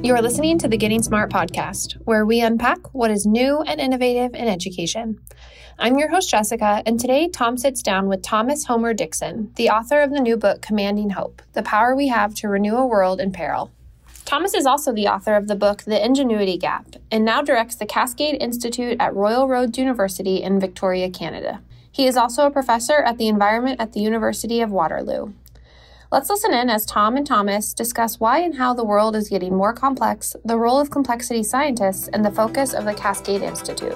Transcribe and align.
You 0.00 0.14
are 0.14 0.22
listening 0.22 0.58
to 0.60 0.68
the 0.68 0.76
Getting 0.76 1.02
Smart 1.02 1.28
podcast, 1.28 1.94
where 2.04 2.24
we 2.24 2.40
unpack 2.40 2.94
what 2.94 3.10
is 3.10 3.26
new 3.26 3.62
and 3.62 3.80
innovative 3.80 4.32
in 4.32 4.46
education. 4.46 5.18
I'm 5.76 5.98
your 5.98 6.08
host, 6.08 6.30
Jessica, 6.30 6.84
and 6.86 7.00
today 7.00 7.28
Tom 7.28 7.58
sits 7.58 7.82
down 7.82 8.06
with 8.06 8.22
Thomas 8.22 8.66
Homer 8.66 8.94
Dixon, 8.94 9.50
the 9.56 9.70
author 9.70 10.00
of 10.00 10.12
the 10.12 10.20
new 10.20 10.36
book, 10.36 10.62
Commanding 10.62 11.10
Hope 11.10 11.42
The 11.52 11.64
Power 11.64 11.96
We 11.96 12.06
Have 12.06 12.32
to 12.36 12.48
Renew 12.48 12.76
a 12.76 12.86
World 12.86 13.20
in 13.20 13.32
Peril. 13.32 13.72
Thomas 14.24 14.54
is 14.54 14.66
also 14.66 14.92
the 14.92 15.08
author 15.08 15.34
of 15.34 15.48
the 15.48 15.56
book 15.56 15.82
The 15.82 16.02
Ingenuity 16.02 16.58
Gap 16.58 16.94
and 17.10 17.24
now 17.24 17.42
directs 17.42 17.74
the 17.74 17.84
Cascade 17.84 18.40
Institute 18.40 18.98
at 19.00 19.16
Royal 19.16 19.48
Roads 19.48 19.78
University 19.78 20.42
in 20.44 20.60
Victoria, 20.60 21.10
Canada. 21.10 21.60
He 21.90 22.06
is 22.06 22.16
also 22.16 22.46
a 22.46 22.52
professor 22.52 22.98
at 22.98 23.18
the 23.18 23.26
environment 23.26 23.80
at 23.80 23.94
the 23.94 24.00
University 24.00 24.60
of 24.60 24.70
Waterloo. 24.70 25.32
Let's 26.10 26.30
listen 26.30 26.54
in 26.54 26.70
as 26.70 26.86
Tom 26.86 27.18
and 27.18 27.26
Thomas 27.26 27.74
discuss 27.74 28.18
why 28.18 28.38
and 28.38 28.54
how 28.54 28.72
the 28.72 28.82
world 28.82 29.14
is 29.14 29.28
getting 29.28 29.54
more 29.54 29.74
complex, 29.74 30.34
the 30.42 30.56
role 30.56 30.80
of 30.80 30.90
complexity 30.90 31.42
scientists, 31.42 32.08
and 32.08 32.24
the 32.24 32.30
focus 32.30 32.72
of 32.72 32.86
the 32.86 32.94
Cascade 32.94 33.42
Institute. 33.42 33.94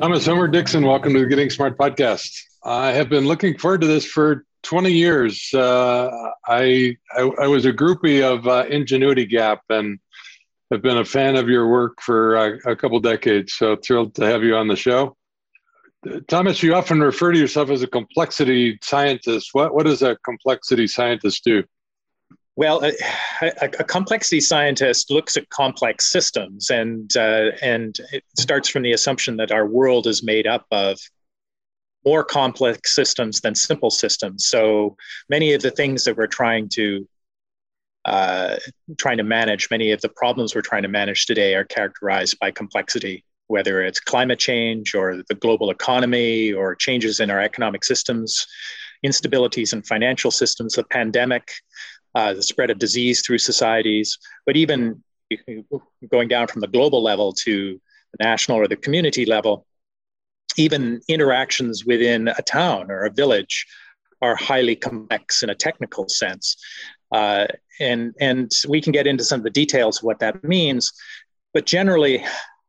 Thomas 0.00 0.26
Homer 0.26 0.48
Dixon, 0.48 0.84
welcome 0.84 1.12
to 1.12 1.20
the 1.20 1.26
Getting 1.26 1.48
Smart 1.48 1.78
podcast. 1.78 2.36
I 2.64 2.88
have 2.88 3.08
been 3.08 3.28
looking 3.28 3.56
forward 3.56 3.82
to 3.82 3.86
this 3.86 4.04
for 4.04 4.44
20 4.64 4.90
years. 4.90 5.48
Uh, 5.54 6.10
I, 6.48 6.96
I, 7.12 7.20
I 7.42 7.46
was 7.46 7.64
a 7.64 7.72
groupie 7.72 8.24
of 8.24 8.48
uh, 8.48 8.64
Ingenuity 8.68 9.24
Gap 9.24 9.62
and 9.68 10.00
have 10.72 10.82
been 10.82 10.98
a 10.98 11.04
fan 11.04 11.36
of 11.36 11.48
your 11.48 11.68
work 11.68 12.00
for 12.00 12.36
uh, 12.36 12.56
a 12.66 12.74
couple 12.74 12.98
decades. 12.98 13.52
So 13.52 13.76
thrilled 13.76 14.16
to 14.16 14.26
have 14.26 14.42
you 14.42 14.56
on 14.56 14.66
the 14.66 14.74
show. 14.74 15.16
Thomas, 16.28 16.62
you 16.62 16.74
often 16.74 17.00
refer 17.00 17.32
to 17.32 17.38
yourself 17.38 17.70
as 17.70 17.82
a 17.82 17.86
complexity 17.86 18.78
scientist. 18.82 19.50
What, 19.52 19.74
what 19.74 19.84
does 19.84 20.02
a 20.02 20.16
complexity 20.24 20.86
scientist 20.86 21.44
do? 21.44 21.62
Well, 22.56 22.84
a, 22.84 22.92
a, 23.42 23.70
a 23.80 23.84
complexity 23.84 24.40
scientist 24.40 25.10
looks 25.10 25.36
at 25.36 25.48
complex 25.50 26.10
systems, 26.10 26.70
and 26.70 27.14
uh, 27.16 27.52
and 27.62 27.96
it 28.12 28.24
starts 28.38 28.68
from 28.68 28.82
the 28.82 28.92
assumption 28.92 29.36
that 29.36 29.52
our 29.52 29.66
world 29.66 30.06
is 30.06 30.22
made 30.22 30.46
up 30.46 30.66
of 30.70 30.98
more 32.04 32.24
complex 32.24 32.94
systems 32.94 33.40
than 33.40 33.54
simple 33.54 33.90
systems. 33.90 34.46
So 34.46 34.96
many 35.28 35.52
of 35.52 35.62
the 35.62 35.70
things 35.70 36.04
that 36.04 36.16
we're 36.16 36.26
trying 36.26 36.68
to 36.70 37.08
uh, 38.04 38.56
trying 38.98 39.18
to 39.18 39.24
manage, 39.24 39.68
many 39.70 39.92
of 39.92 40.00
the 40.00 40.08
problems 40.08 40.54
we're 40.54 40.62
trying 40.62 40.82
to 40.82 40.88
manage 40.88 41.26
today 41.26 41.54
are 41.54 41.64
characterized 41.64 42.38
by 42.40 42.50
complexity 42.50 43.24
whether 43.50 43.82
it's 43.82 43.98
climate 43.98 44.38
change 44.38 44.94
or 44.94 45.22
the 45.28 45.34
global 45.34 45.70
economy 45.70 46.52
or 46.52 46.76
changes 46.76 47.18
in 47.18 47.30
our 47.30 47.40
economic 47.40 47.84
systems, 47.84 48.46
instabilities 49.04 49.72
in 49.72 49.82
financial 49.82 50.30
systems, 50.30 50.74
the 50.74 50.84
pandemic, 50.84 51.50
uh, 52.14 52.32
the 52.32 52.42
spread 52.42 52.70
of 52.70 52.78
disease 52.78 53.22
through 53.26 53.38
societies, 53.38 54.18
but 54.46 54.56
even 54.56 55.02
going 56.10 56.28
down 56.28 56.46
from 56.46 56.60
the 56.60 56.68
global 56.68 57.02
level 57.02 57.32
to 57.32 57.80
the 58.12 58.24
national 58.24 58.56
or 58.56 58.68
the 58.68 58.76
community 58.76 59.24
level, 59.24 59.66
even 60.56 61.00
interactions 61.08 61.84
within 61.84 62.28
a 62.28 62.42
town 62.42 62.90
or 62.90 63.04
a 63.04 63.10
village 63.10 63.66
are 64.22 64.36
highly 64.36 64.76
complex 64.76 65.42
in 65.42 65.50
a 65.50 65.54
technical 65.54 66.08
sense. 66.08 66.56
Uh, 67.12 67.46
and, 67.80 68.14
and 68.20 68.52
we 68.68 68.80
can 68.80 68.92
get 68.92 69.06
into 69.06 69.24
some 69.24 69.40
of 69.40 69.44
the 69.44 69.50
details 69.50 69.98
of 69.98 70.04
what 70.04 70.20
that 70.20 70.44
means. 70.44 70.92
But 71.52 71.66
generally, 71.66 72.24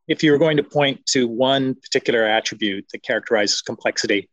if 0.08 0.22
you 0.22 0.32
were 0.32 0.38
going 0.38 0.56
to 0.56 0.62
point 0.62 1.04
to 1.06 1.28
one 1.28 1.74
particular 1.74 2.24
attribute 2.24 2.86
that 2.92 3.02
characterizes 3.02 3.62
complexity, 3.62 4.28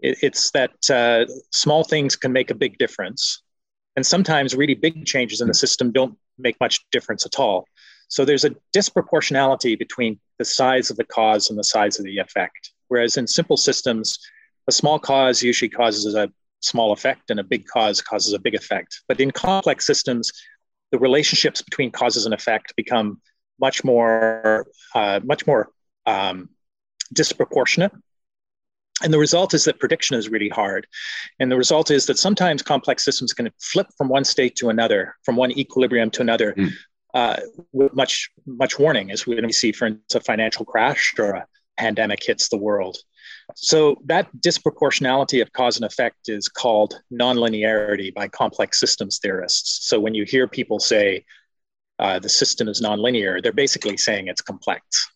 it, 0.00 0.18
it's 0.22 0.50
that 0.52 0.90
uh, 0.90 1.26
small 1.50 1.84
things 1.84 2.16
can 2.16 2.32
make 2.32 2.50
a 2.50 2.54
big 2.54 2.78
difference. 2.78 3.42
And 3.96 4.06
sometimes 4.06 4.54
really 4.54 4.74
big 4.74 5.04
changes 5.04 5.40
in 5.40 5.48
the 5.48 5.54
system 5.54 5.92
don't 5.92 6.16
make 6.38 6.58
much 6.60 6.80
difference 6.90 7.26
at 7.26 7.38
all. 7.38 7.66
So 8.08 8.24
there's 8.24 8.44
a 8.44 8.54
disproportionality 8.74 9.78
between 9.78 10.18
the 10.38 10.44
size 10.44 10.90
of 10.90 10.96
the 10.96 11.04
cause 11.04 11.50
and 11.50 11.58
the 11.58 11.64
size 11.64 11.98
of 11.98 12.04
the 12.04 12.18
effect. 12.18 12.72
Whereas 12.88 13.16
in 13.16 13.26
simple 13.26 13.56
systems, 13.56 14.18
a 14.68 14.72
small 14.72 14.98
cause 14.98 15.42
usually 15.42 15.68
causes 15.70 16.14
a 16.14 16.30
small 16.60 16.92
effect 16.92 17.30
and 17.30 17.40
a 17.40 17.44
big 17.44 17.66
cause 17.66 18.00
causes 18.00 18.32
a 18.32 18.38
big 18.38 18.54
effect. 18.54 19.00
But 19.08 19.20
in 19.20 19.30
complex 19.30 19.86
systems, 19.86 20.30
the 20.90 20.98
relationships 20.98 21.62
between 21.62 21.90
causes 21.90 22.26
and 22.26 22.34
effect 22.34 22.74
become 22.76 23.20
much 23.62 23.84
more 23.84 24.66
uh, 24.94 25.20
much 25.24 25.46
more 25.46 25.70
um, 26.06 26.50
disproportionate. 27.12 27.92
And 29.02 29.12
the 29.12 29.18
result 29.18 29.54
is 29.54 29.64
that 29.64 29.80
prediction 29.80 30.16
is 30.16 30.28
really 30.28 30.50
hard. 30.50 30.86
And 31.40 31.50
the 31.50 31.56
result 31.56 31.90
is 31.90 32.06
that 32.06 32.18
sometimes 32.18 32.62
complex 32.62 33.04
systems 33.04 33.32
can 33.32 33.50
flip 33.58 33.86
from 33.96 34.08
one 34.08 34.24
state 34.24 34.54
to 34.56 34.68
another 34.68 35.16
from 35.24 35.36
one 35.36 35.52
equilibrium 35.52 36.10
to 36.10 36.20
another 36.20 36.52
mm. 36.52 36.70
uh, 37.14 37.40
with 37.72 37.94
much 37.94 38.30
much 38.46 38.78
warning 38.78 39.10
as 39.10 39.26
we 39.26 39.52
see 39.52 39.72
for 39.72 39.86
instance 39.86 40.14
a 40.14 40.20
financial 40.20 40.64
crash 40.64 41.14
or 41.18 41.30
a 41.30 41.46
pandemic 41.78 42.22
hits 42.22 42.48
the 42.48 42.56
world. 42.56 42.96
So 43.56 43.96
that 44.06 44.28
disproportionality 44.38 45.42
of 45.42 45.52
cause 45.52 45.76
and 45.76 45.84
effect 45.84 46.28
is 46.28 46.48
called 46.48 47.00
nonlinearity 47.12 48.12
by 48.14 48.28
complex 48.28 48.78
systems 48.78 49.18
theorists. 49.18 49.88
So 49.88 49.98
when 49.98 50.14
you 50.14 50.24
hear 50.24 50.46
people 50.46 50.78
say 50.78 51.24
uh, 52.02 52.18
the 52.18 52.28
system 52.28 52.66
is 52.66 52.82
nonlinear, 52.82 53.40
they're 53.40 53.52
basically 53.52 53.96
saying 53.96 54.26
it's 54.26 54.42
complex. 54.42 55.08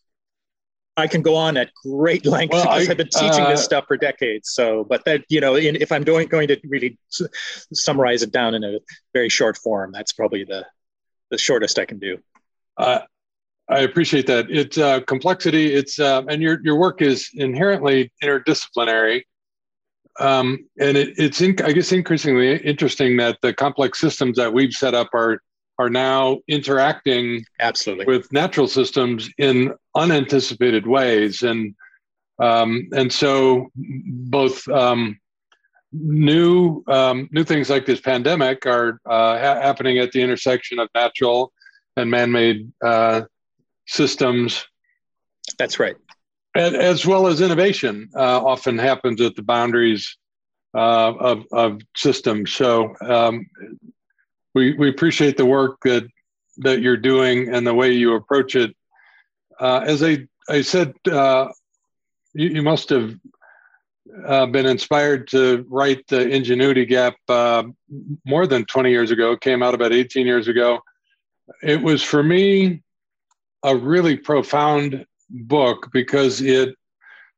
I 0.97 1.09
can 1.09 1.21
go 1.21 1.35
on 1.35 1.57
at 1.57 1.71
great 1.85 2.25
length 2.25 2.53
well, 2.53 2.63
because 2.63 2.87
I, 2.87 2.89
have 2.89 2.97
been 2.97 3.09
teaching 3.09 3.45
uh, 3.45 3.51
this 3.51 3.65
stuff 3.65 3.85
for 3.87 3.97
decades. 3.97 4.51
So, 4.53 4.85
but 4.85 5.05
that 5.05 5.25
you 5.29 5.41
know, 5.41 5.57
in, 5.57 5.77
if 5.77 5.91
I'm 5.91 6.05
doing, 6.05 6.29
going 6.29 6.49
to 6.49 6.59
really 6.65 6.97
summarize 7.75 8.23
it 8.23 8.31
down 8.31 8.55
in 8.55 8.63
a 8.63 8.79
very 9.13 9.29
short 9.29 9.59
form, 9.59 9.91
that's 9.93 10.13
probably 10.13 10.45
the 10.45 10.65
the 11.31 11.39
shortest 11.39 11.79
I 11.81 11.87
can 11.87 11.99
do. 11.99 12.19
Uh, 12.79 13.01
I 13.69 13.81
appreciate 13.81 14.29
that. 14.29 14.47
It's 14.49 14.79
uh, 14.79 15.01
complexity. 15.01 15.75
It's 15.75 15.99
uh, 15.99 16.23
and 16.29 16.41
your 16.41 16.61
your 16.63 16.79
work 16.79 17.03
is 17.03 17.29
inherently 17.35 18.13
interdisciplinary, 18.23 19.23
um, 20.21 20.67
and 20.79 20.97
it, 20.97 21.15
it's 21.19 21.41
in, 21.41 21.57
I 21.65 21.73
guess 21.73 21.91
increasingly 21.91 22.57
interesting 22.59 23.17
that 23.17 23.39
the 23.43 23.53
complex 23.53 23.99
systems 23.99 24.37
that 24.37 24.55
we've 24.55 24.73
set 24.73 24.95
up 24.95 25.11
are 25.13 25.41
are 25.79 25.91
now 25.91 26.39
interacting 26.49 27.45
absolutely. 27.61 28.07
with 28.07 28.33
natural 28.33 28.69
systems 28.69 29.31
in 29.39 29.75
unanticipated 29.95 30.87
ways. 30.87 31.43
And 31.43 31.75
um, 32.39 32.89
and 32.93 33.13
so 33.13 33.71
both 33.75 34.67
um, 34.69 35.19
new 35.93 36.83
um, 36.87 37.29
new 37.33 37.45
things 37.45 37.71
like 37.71 37.87
this 37.87 38.01
pandemic 38.01 38.67
are 38.67 39.01
uh, 39.07 39.39
ha- 39.39 39.61
happening 39.61 39.99
at 39.99 40.13
the 40.13 40.23
intersection 40.23 40.79
of 40.79 40.89
natural 40.95 41.53
and 41.97 42.11
man-made 42.11 42.71
uh, 42.85 43.23
systems. 43.87 44.67
That's 45.59 45.79
right. 45.79 45.97
And, 46.55 46.77
as 46.77 47.07
well 47.07 47.27
as 47.27 47.41
innovation 47.41 48.11
uh, 48.15 48.45
often 48.45 48.79
happens 48.79 49.21
at 49.21 49.35
the 49.35 49.43
boundaries 49.43 50.17
uh, 50.75 51.13
of, 51.15 51.45
of 51.53 51.81
systems. 51.97 52.53
So 52.53 52.95
um, 53.01 53.47
we, 54.57 54.73
we 54.73 54.89
appreciate 54.89 55.37
the 55.37 55.45
work 55.45 55.77
that 55.85 56.09
that 56.59 56.81
you're 56.81 56.97
doing 56.97 57.55
and 57.55 57.67
the 57.67 57.75
way 57.75 57.93
you 57.93 58.15
approach 58.15 58.57
it. 58.57 58.75
Uh, 59.61 59.83
as 59.85 60.03
I, 60.03 60.27
I 60.49 60.63
said, 60.63 60.95
uh, 61.13 61.49
you, 62.33 62.49
you, 62.49 62.63
must 62.63 62.89
have 62.89 63.15
uh, 64.27 64.47
been 64.47 64.65
inspired 64.65 65.29
to 65.29 65.67
write 65.69 66.07
the 66.09 66.27
Ingenuity 66.27 66.87
Gap 66.87 67.17
uh, 67.29 67.65
more 68.25 68.47
than 68.47 68.65
20 68.65 68.89
years 68.89 69.11
ago. 69.11 69.33
It 69.33 69.43
came 69.43 69.63
out 69.63 69.75
about 69.75 69.93
18 69.93 70.27
years 70.27 70.49
ago. 70.49 70.81
It 71.63 71.83
was 71.83 72.03
for 72.03 72.23
me 72.23 72.83
a 73.63 73.77
really 73.77 74.17
profound 74.17 75.05
book 75.29 75.91
because 75.93 76.41
it 76.41 76.75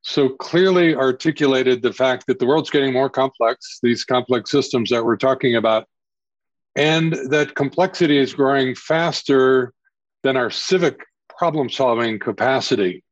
so 0.02 0.28
clearly 0.28 0.94
articulated 0.94 1.82
the 1.82 1.92
fact 1.92 2.28
that 2.28 2.38
the 2.38 2.46
world's 2.46 2.70
getting 2.70 2.92
more 2.92 3.10
complex. 3.10 3.80
These 3.82 4.04
complex 4.04 4.52
systems 4.52 4.90
that 4.90 5.04
we're 5.04 5.16
talking 5.16 5.56
about 5.56 5.88
and 6.78 7.12
that 7.30 7.56
complexity 7.56 8.16
is 8.16 8.32
growing 8.32 8.74
faster 8.74 9.72
than 10.22 10.36
our 10.36 10.48
civic 10.48 11.00
problem 11.36 11.68
solving 11.68 12.18
capacity. 12.20 13.02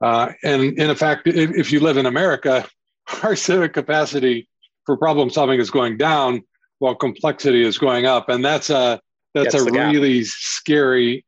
Uh, 0.00 0.32
and 0.42 0.78
in 0.78 0.94
fact, 0.96 1.26
if, 1.26 1.50
if, 1.50 1.72
you 1.72 1.80
live 1.80 1.96
in 1.96 2.06
America, 2.06 2.68
our 3.22 3.36
civic 3.36 3.72
capacity 3.72 4.48
for 4.84 4.96
problem 4.96 5.30
solving 5.30 5.60
is 5.60 5.70
going 5.70 5.96
down 5.96 6.42
while 6.78 6.94
complexity 6.94 7.64
is 7.64 7.78
going 7.78 8.06
up. 8.06 8.28
And 8.28 8.44
that's 8.44 8.70
a 8.70 9.00
that's 9.34 9.54
a 9.54 9.64
really 9.64 10.24
scary 10.24 11.24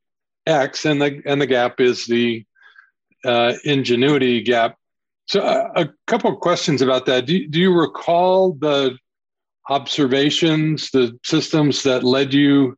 X. 0.47 0.85
And 0.85 1.01
the 1.01 1.23
and 1.27 1.41
the 1.41 1.47
gap 1.47 1.81
is 1.81 2.07
the 2.07 2.45
uh, 3.25 3.55
ingenuity 3.65 4.43
gap. 4.43 4.77
So 5.27 5.41
uh, 5.41 5.69
a 5.77 5.89
couple 6.07 6.33
of 6.33 6.41
questions 6.41 6.83
about 6.83 7.07
that. 7.07 7.27
Do, 7.27 7.47
do 7.47 7.61
you 7.61 7.73
recall 7.73 8.55
the 8.55 8.99
observations, 9.69 10.91
the 10.91 11.19
systems 11.25 11.83
that 11.83 12.05
led 12.05 12.33
you 12.33 12.77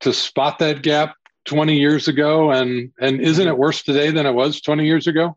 to 0.00 0.12
spot 0.12 0.58
that 0.58 0.82
gap 0.82 1.14
20 1.44 1.76
years 1.76 2.08
ago? 2.08 2.50
And, 2.50 2.92
and 3.00 3.20
isn't 3.20 3.46
it 3.46 3.56
worse 3.56 3.82
today 3.82 4.10
than 4.10 4.26
it 4.26 4.32
was 4.32 4.60
20 4.60 4.84
years 4.84 5.06
ago? 5.06 5.36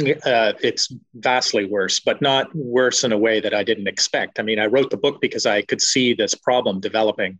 Uh, 0.00 0.52
it's 0.60 0.92
vastly 1.14 1.66
worse, 1.66 2.00
but 2.00 2.20
not 2.20 2.52
worse 2.54 3.04
in 3.04 3.12
a 3.12 3.18
way 3.18 3.38
that 3.38 3.54
I 3.54 3.62
didn't 3.62 3.86
expect. 3.86 4.40
I 4.40 4.42
mean, 4.42 4.58
I 4.58 4.66
wrote 4.66 4.90
the 4.90 4.96
book 4.96 5.20
because 5.20 5.46
I 5.46 5.62
could 5.62 5.80
see 5.80 6.14
this 6.14 6.34
problem 6.34 6.80
developing 6.80 7.38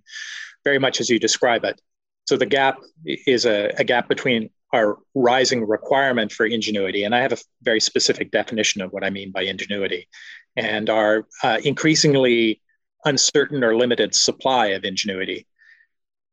very 0.62 0.78
much 0.78 1.00
as 1.00 1.10
you 1.10 1.18
describe 1.18 1.64
it. 1.64 1.80
So 2.26 2.36
the 2.36 2.46
gap 2.46 2.78
is 3.04 3.44
a, 3.44 3.72
a 3.76 3.84
gap 3.84 4.08
between 4.08 4.50
our 4.72 4.98
rising 5.14 5.66
requirement 5.66 6.32
for 6.32 6.46
ingenuity, 6.46 7.04
and 7.04 7.14
I 7.14 7.20
have 7.20 7.32
a 7.32 7.38
very 7.62 7.80
specific 7.80 8.30
definition 8.30 8.82
of 8.82 8.92
what 8.92 9.04
I 9.04 9.10
mean 9.10 9.30
by 9.30 9.42
ingenuity, 9.42 10.08
and 10.56 10.88
our 10.88 11.26
uh, 11.42 11.58
increasingly 11.64 12.60
uncertain 13.04 13.62
or 13.62 13.76
limited 13.76 14.14
supply 14.14 14.68
of 14.68 14.84
ingenuity. 14.84 15.46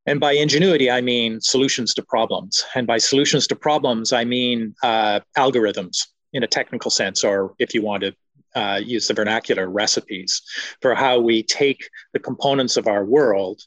And 0.06 0.19
by 0.19 0.31
ingenuity, 0.31 0.89
I 0.89 1.01
mean 1.01 1.41
solutions 1.41 1.94
to 1.95 2.03
problems. 2.03 2.65
And 2.75 2.88
by 2.88 2.97
solutions 2.97 3.45
to 3.47 3.56
problems, 3.56 4.13
I 4.13 4.23
mean 4.23 4.73
uh, 4.83 5.19
algorithms 5.38 6.07
in 6.33 6.44
a 6.44 6.47
technical 6.47 6.89
sense, 6.89 7.23
or 7.23 7.53
if 7.59 7.73
you 7.73 7.81
want 7.81 8.03
to 8.03 8.13
uh, 8.56 8.77
use 8.83 9.07
the 9.07 9.13
vernacular, 9.13 9.69
recipes 9.69 10.41
for 10.81 10.95
how 10.95 11.19
we 11.19 11.44
take 11.44 11.88
the 12.13 12.19
components 12.19 12.77
of 12.77 12.88
our 12.88 13.06
world, 13.06 13.62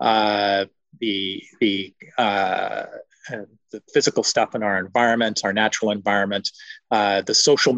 uh, 0.00 0.66
the, 1.00 1.42
the, 1.60 1.92
uh, 2.18 2.84
the 3.28 3.82
physical 3.92 4.22
stuff 4.22 4.54
in 4.54 4.62
our 4.62 4.78
environment, 4.78 5.40
our 5.44 5.52
natural 5.52 5.90
environment, 5.90 6.50
uh, 6.90 7.22
the 7.22 7.34
social 7.34 7.76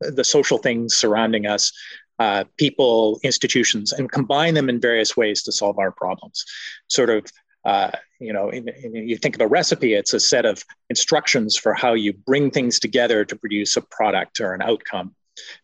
the 0.00 0.24
social 0.24 0.58
things 0.58 0.94
surrounding 0.94 1.46
us, 1.46 1.72
uh, 2.18 2.44
people, 2.56 3.20
institutions, 3.22 3.92
and 3.92 4.10
combine 4.10 4.54
them 4.54 4.68
in 4.68 4.80
various 4.80 5.16
ways 5.16 5.42
to 5.44 5.52
solve 5.52 5.78
our 5.78 5.92
problems. 5.92 6.44
Sort 6.88 7.10
of, 7.10 7.26
uh, 7.64 7.90
you 8.20 8.32
know, 8.32 8.48
in, 8.50 8.68
in, 8.68 8.94
you 8.94 9.16
think 9.16 9.34
of 9.36 9.40
a 9.40 9.46
recipe, 9.46 9.94
it's 9.94 10.14
a 10.14 10.20
set 10.20 10.44
of 10.44 10.64
instructions 10.90 11.56
for 11.56 11.74
how 11.74 11.94
you 11.94 12.12
bring 12.12 12.50
things 12.50 12.78
together 12.78 13.24
to 13.24 13.36
produce 13.36 13.76
a 13.76 13.82
product 13.82 14.40
or 14.40 14.52
an 14.52 14.62
outcome 14.62 15.14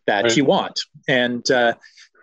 that 0.07 0.23
right. 0.23 0.37
you 0.37 0.45
want. 0.45 0.79
And 1.07 1.49
uh, 1.51 1.73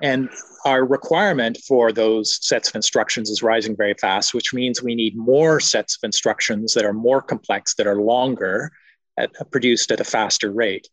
and 0.02 0.28
our 0.64 0.84
requirement 0.84 1.58
for 1.58 1.92
those 1.92 2.44
sets 2.44 2.68
of 2.68 2.74
instructions 2.74 3.30
is 3.30 3.42
rising 3.42 3.76
very 3.76 3.94
fast, 3.94 4.34
which 4.34 4.52
means 4.52 4.82
we 4.82 4.96
need 4.96 5.16
more 5.16 5.60
sets 5.60 5.96
of 5.96 6.00
instructions 6.04 6.74
that 6.74 6.84
are 6.84 6.92
more 6.92 7.22
complex, 7.22 7.74
that 7.74 7.86
are 7.86 8.00
longer, 8.00 8.72
at, 9.16 9.30
produced 9.52 9.92
at 9.92 10.00
a 10.00 10.04
faster 10.04 10.50
rate. 10.50 10.88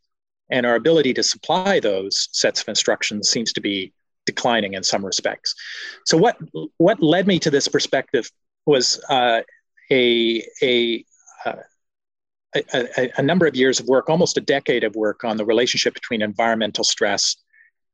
And 0.52 0.66
our 0.66 0.76
ability 0.76 1.14
to 1.16 1.24
supply 1.24 1.80
those 1.80 2.30
sets 2.32 2.62
of 2.62 2.68
instructions 2.68 3.30
seems 3.30 3.54
to 3.54 3.62
be 3.62 3.94
declining 4.26 4.74
in 4.74 4.84
some 4.84 5.06
respects. 5.06 5.56
So, 6.06 6.18
what, 6.18 6.38
what 6.78 7.02
led 7.02 7.28
me 7.28 7.40
to 7.40 7.50
this 7.50 7.68
perspective 7.68 8.30
was 8.66 9.00
uh, 9.10 9.42
a, 9.92 10.44
a, 10.62 11.06
uh, 11.46 11.54
a, 12.56 13.12
a, 13.18 13.22
number 13.22 13.48
of 13.48 13.56
years 13.56 13.80
of 13.80 13.88
work, 13.88 14.10
almost 14.10 14.38
a 14.38 14.42
decade 14.42 14.84
of 14.84 14.96
work 14.96 15.24
on 15.24 15.38
the 15.38 15.46
relationship 15.46 15.94
between 15.94 16.22
environmental 16.22 16.84
stress 16.84 17.36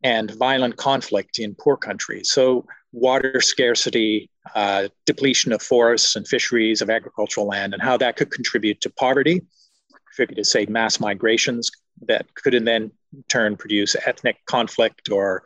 and 0.04 0.32
violent 0.32 0.76
conflict 0.78 1.40
in 1.40 1.56
poor 1.56 1.78
countries. 1.78 2.32
So, 2.32 2.66
water 2.92 3.42
scarcity, 3.42 4.30
uh, 4.56 4.88
depletion 5.06 5.52
of 5.52 5.62
forests 5.62 6.16
and 6.16 6.28
fisheries, 6.28 6.82
of 6.82 6.90
agricultural 6.90 7.48
land, 7.48 7.74
and 7.74 7.82
how 7.82 7.98
that 7.98 8.16
could 8.16 8.32
contribute 8.32 8.82
to 8.82 8.90
poverty, 8.90 9.42
contribute 10.10 10.36
to, 10.36 10.46
say, 10.46 10.66
mass 10.68 11.00
migrations, 11.00 11.72
that 12.08 12.34
could 12.36 12.54
in 12.54 12.66
then 12.66 12.92
turn 13.30 13.56
produce 13.56 13.96
ethnic 14.06 14.38
conflict 14.46 15.10
or 15.10 15.44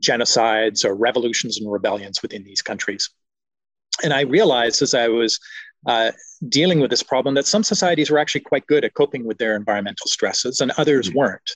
genocides 0.00 0.84
or 0.84 0.94
revolutions 0.94 1.58
and 1.58 1.70
rebellions 1.70 2.22
within 2.22 2.44
these 2.44 2.62
countries. 2.62 3.10
And 4.02 4.12
I 4.12 4.22
realized 4.22 4.82
as 4.82 4.94
I 4.94 5.08
was 5.08 5.38
uh, 5.86 6.12
dealing 6.48 6.80
with 6.80 6.90
this 6.90 7.02
problem 7.02 7.34
that 7.34 7.46
some 7.46 7.62
societies 7.62 8.10
were 8.10 8.18
actually 8.18 8.40
quite 8.40 8.66
good 8.66 8.84
at 8.84 8.94
coping 8.94 9.24
with 9.24 9.38
their 9.38 9.54
environmental 9.54 10.06
stresses 10.06 10.60
and 10.60 10.72
others 10.72 11.08
mm-hmm. 11.08 11.18
weren't. 11.18 11.50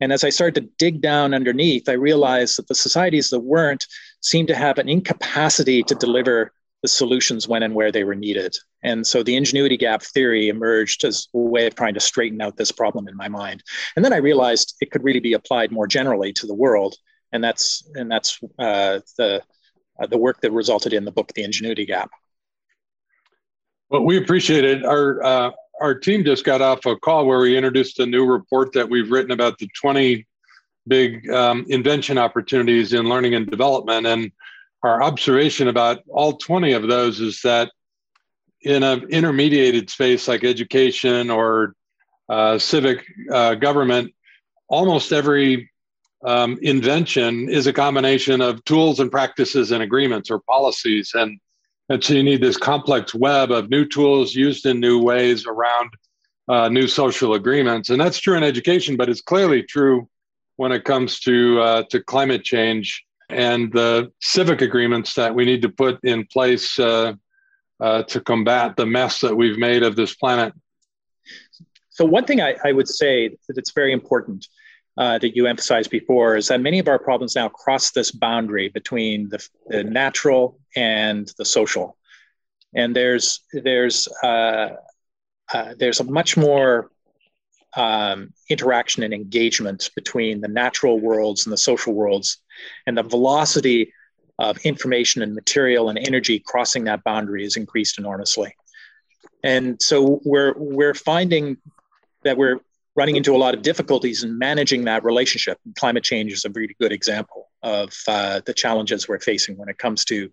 And 0.00 0.12
as 0.12 0.24
I 0.24 0.30
started 0.30 0.60
to 0.60 0.70
dig 0.78 1.00
down 1.00 1.34
underneath, 1.34 1.88
I 1.88 1.92
realized 1.92 2.58
that 2.58 2.68
the 2.68 2.74
societies 2.74 3.28
that 3.30 3.40
weren't 3.40 3.86
seemed 4.20 4.48
to 4.48 4.54
have 4.54 4.78
an 4.78 4.88
incapacity 4.88 5.82
to 5.84 5.94
deliver 5.94 6.52
the 6.82 6.88
solutions 6.88 7.46
when 7.46 7.62
and 7.62 7.74
where 7.74 7.92
they 7.92 8.04
were 8.04 8.14
needed. 8.14 8.54
And 8.82 9.06
so 9.06 9.22
the 9.22 9.36
ingenuity 9.36 9.76
gap 9.76 10.02
theory 10.02 10.48
emerged 10.48 11.04
as 11.04 11.28
a 11.32 11.38
way 11.38 11.66
of 11.66 11.76
trying 11.76 11.94
to 11.94 12.00
straighten 12.00 12.40
out 12.40 12.56
this 12.56 12.72
problem 12.72 13.06
in 13.08 13.16
my 13.16 13.28
mind. 13.28 13.62
And 13.94 14.04
then 14.04 14.12
I 14.12 14.16
realized 14.16 14.74
it 14.80 14.90
could 14.90 15.04
really 15.04 15.20
be 15.20 15.32
applied 15.34 15.70
more 15.70 15.86
generally 15.86 16.32
to 16.34 16.46
the 16.46 16.54
world. 16.54 16.96
And 17.30 17.42
that's, 17.42 17.88
and 17.94 18.10
that's 18.10 18.40
uh, 18.58 19.00
the, 19.16 19.42
uh, 20.00 20.06
the 20.06 20.18
work 20.18 20.40
that 20.40 20.50
resulted 20.50 20.92
in 20.92 21.04
the 21.04 21.12
book, 21.12 21.32
The 21.34 21.44
Ingenuity 21.44 21.86
Gap. 21.86 22.10
Well, 23.88 24.02
we 24.02 24.18
appreciate 24.18 24.64
it. 24.64 24.84
Our, 24.84 25.22
uh, 25.22 25.50
our 25.80 25.94
team 25.94 26.24
just 26.24 26.44
got 26.44 26.62
off 26.62 26.84
a 26.86 26.96
call 26.96 27.26
where 27.26 27.40
we 27.40 27.56
introduced 27.56 28.00
a 28.00 28.06
new 28.06 28.26
report 28.26 28.72
that 28.72 28.88
we've 28.88 29.10
written 29.10 29.30
about 29.30 29.58
the 29.58 29.68
20 29.80 30.26
big 30.88 31.30
um, 31.30 31.64
invention 31.68 32.18
opportunities 32.18 32.92
in 32.92 33.08
learning 33.08 33.34
and 33.34 33.48
development. 33.48 34.06
And 34.06 34.32
our 34.82 35.02
observation 35.02 35.68
about 35.68 36.00
all 36.08 36.34
20 36.34 36.72
of 36.72 36.88
those 36.88 37.20
is 37.20 37.40
that 37.42 37.70
in 38.62 38.82
an 38.82 39.00
intermediated 39.10 39.90
space 39.90 40.28
like 40.28 40.44
education 40.44 41.30
or 41.30 41.74
uh, 42.28 42.58
civic 42.58 43.04
uh, 43.32 43.54
government, 43.54 44.12
almost 44.68 45.12
every 45.12 45.70
um, 46.24 46.58
invention 46.62 47.48
is 47.48 47.66
a 47.66 47.72
combination 47.72 48.40
of 48.40 48.62
tools 48.64 49.00
and 49.00 49.10
practices 49.10 49.72
and 49.72 49.82
agreements 49.82 50.30
or 50.30 50.40
policies. 50.48 51.12
And, 51.14 51.38
and 51.88 52.02
so 52.02 52.14
you 52.14 52.22
need 52.22 52.40
this 52.40 52.56
complex 52.56 53.14
web 53.14 53.50
of 53.50 53.70
new 53.70 53.84
tools 53.84 54.34
used 54.34 54.66
in 54.66 54.80
new 54.80 55.00
ways 55.02 55.46
around 55.46 55.90
uh, 56.48 56.68
new 56.68 56.86
social 56.86 57.34
agreements. 57.34 57.90
And 57.90 58.00
that's 58.00 58.18
true 58.18 58.36
in 58.36 58.44
education, 58.44 58.96
but 58.96 59.08
it's 59.08 59.20
clearly 59.20 59.62
true 59.62 60.08
when 60.56 60.70
it 60.70 60.84
comes 60.84 61.18
to, 61.20 61.60
uh, 61.60 61.82
to 61.90 62.00
climate 62.02 62.44
change 62.44 63.04
and 63.32 63.72
the 63.72 64.12
civic 64.20 64.60
agreements 64.60 65.14
that 65.14 65.34
we 65.34 65.44
need 65.44 65.62
to 65.62 65.68
put 65.68 65.98
in 66.04 66.26
place 66.26 66.78
uh, 66.78 67.14
uh, 67.80 68.02
to 68.04 68.20
combat 68.20 68.76
the 68.76 68.86
mess 68.86 69.20
that 69.20 69.34
we've 69.34 69.58
made 69.58 69.82
of 69.82 69.96
this 69.96 70.14
planet. 70.14 70.52
So, 71.90 72.04
one 72.04 72.24
thing 72.24 72.40
I, 72.40 72.56
I 72.64 72.72
would 72.72 72.88
say 72.88 73.28
that 73.48 73.58
it's 73.58 73.72
very 73.72 73.92
important 73.92 74.46
uh, 74.96 75.18
that 75.18 75.34
you 75.34 75.46
emphasized 75.46 75.90
before 75.90 76.36
is 76.36 76.48
that 76.48 76.60
many 76.60 76.78
of 76.78 76.88
our 76.88 76.98
problems 76.98 77.34
now 77.34 77.48
cross 77.48 77.90
this 77.90 78.10
boundary 78.10 78.68
between 78.68 79.28
the, 79.30 79.46
the 79.66 79.84
natural 79.84 80.58
and 80.76 81.32
the 81.38 81.44
social, 81.44 81.96
and 82.74 82.94
there's 82.94 83.40
there's 83.52 84.08
uh, 84.22 84.70
uh, 85.52 85.74
there's 85.78 86.00
a 86.00 86.04
much 86.04 86.36
more 86.36 86.90
um, 87.76 88.32
interaction 88.48 89.02
and 89.02 89.14
engagement 89.14 89.90
between 89.94 90.40
the 90.40 90.48
natural 90.48 91.00
worlds 91.00 91.46
and 91.46 91.52
the 91.52 91.58
social 91.58 91.94
worlds, 91.94 92.38
and 92.86 92.96
the 92.96 93.02
velocity 93.02 93.92
of 94.38 94.58
information 94.64 95.22
and 95.22 95.34
material 95.34 95.88
and 95.88 95.98
energy 95.98 96.38
crossing 96.38 96.84
that 96.84 97.04
boundary 97.04 97.44
is 97.44 97.56
increased 97.56 97.98
enormously. 97.98 98.54
And 99.44 99.80
so 99.80 100.20
we're 100.24 100.54
we're 100.56 100.94
finding 100.94 101.58
that 102.24 102.36
we're 102.36 102.60
running 102.94 103.16
into 103.16 103.34
a 103.34 103.38
lot 103.38 103.54
of 103.54 103.62
difficulties 103.62 104.22
in 104.22 104.38
managing 104.38 104.84
that 104.84 105.02
relationship. 105.04 105.58
And 105.64 105.74
climate 105.74 106.04
change 106.04 106.32
is 106.32 106.44
a 106.44 106.50
really 106.50 106.76
good 106.80 106.92
example 106.92 107.48
of 107.62 107.92
uh, 108.06 108.40
the 108.44 108.52
challenges 108.52 109.08
we're 109.08 109.18
facing 109.20 109.56
when 109.56 109.68
it 109.68 109.78
comes 109.78 110.04
to 110.06 110.30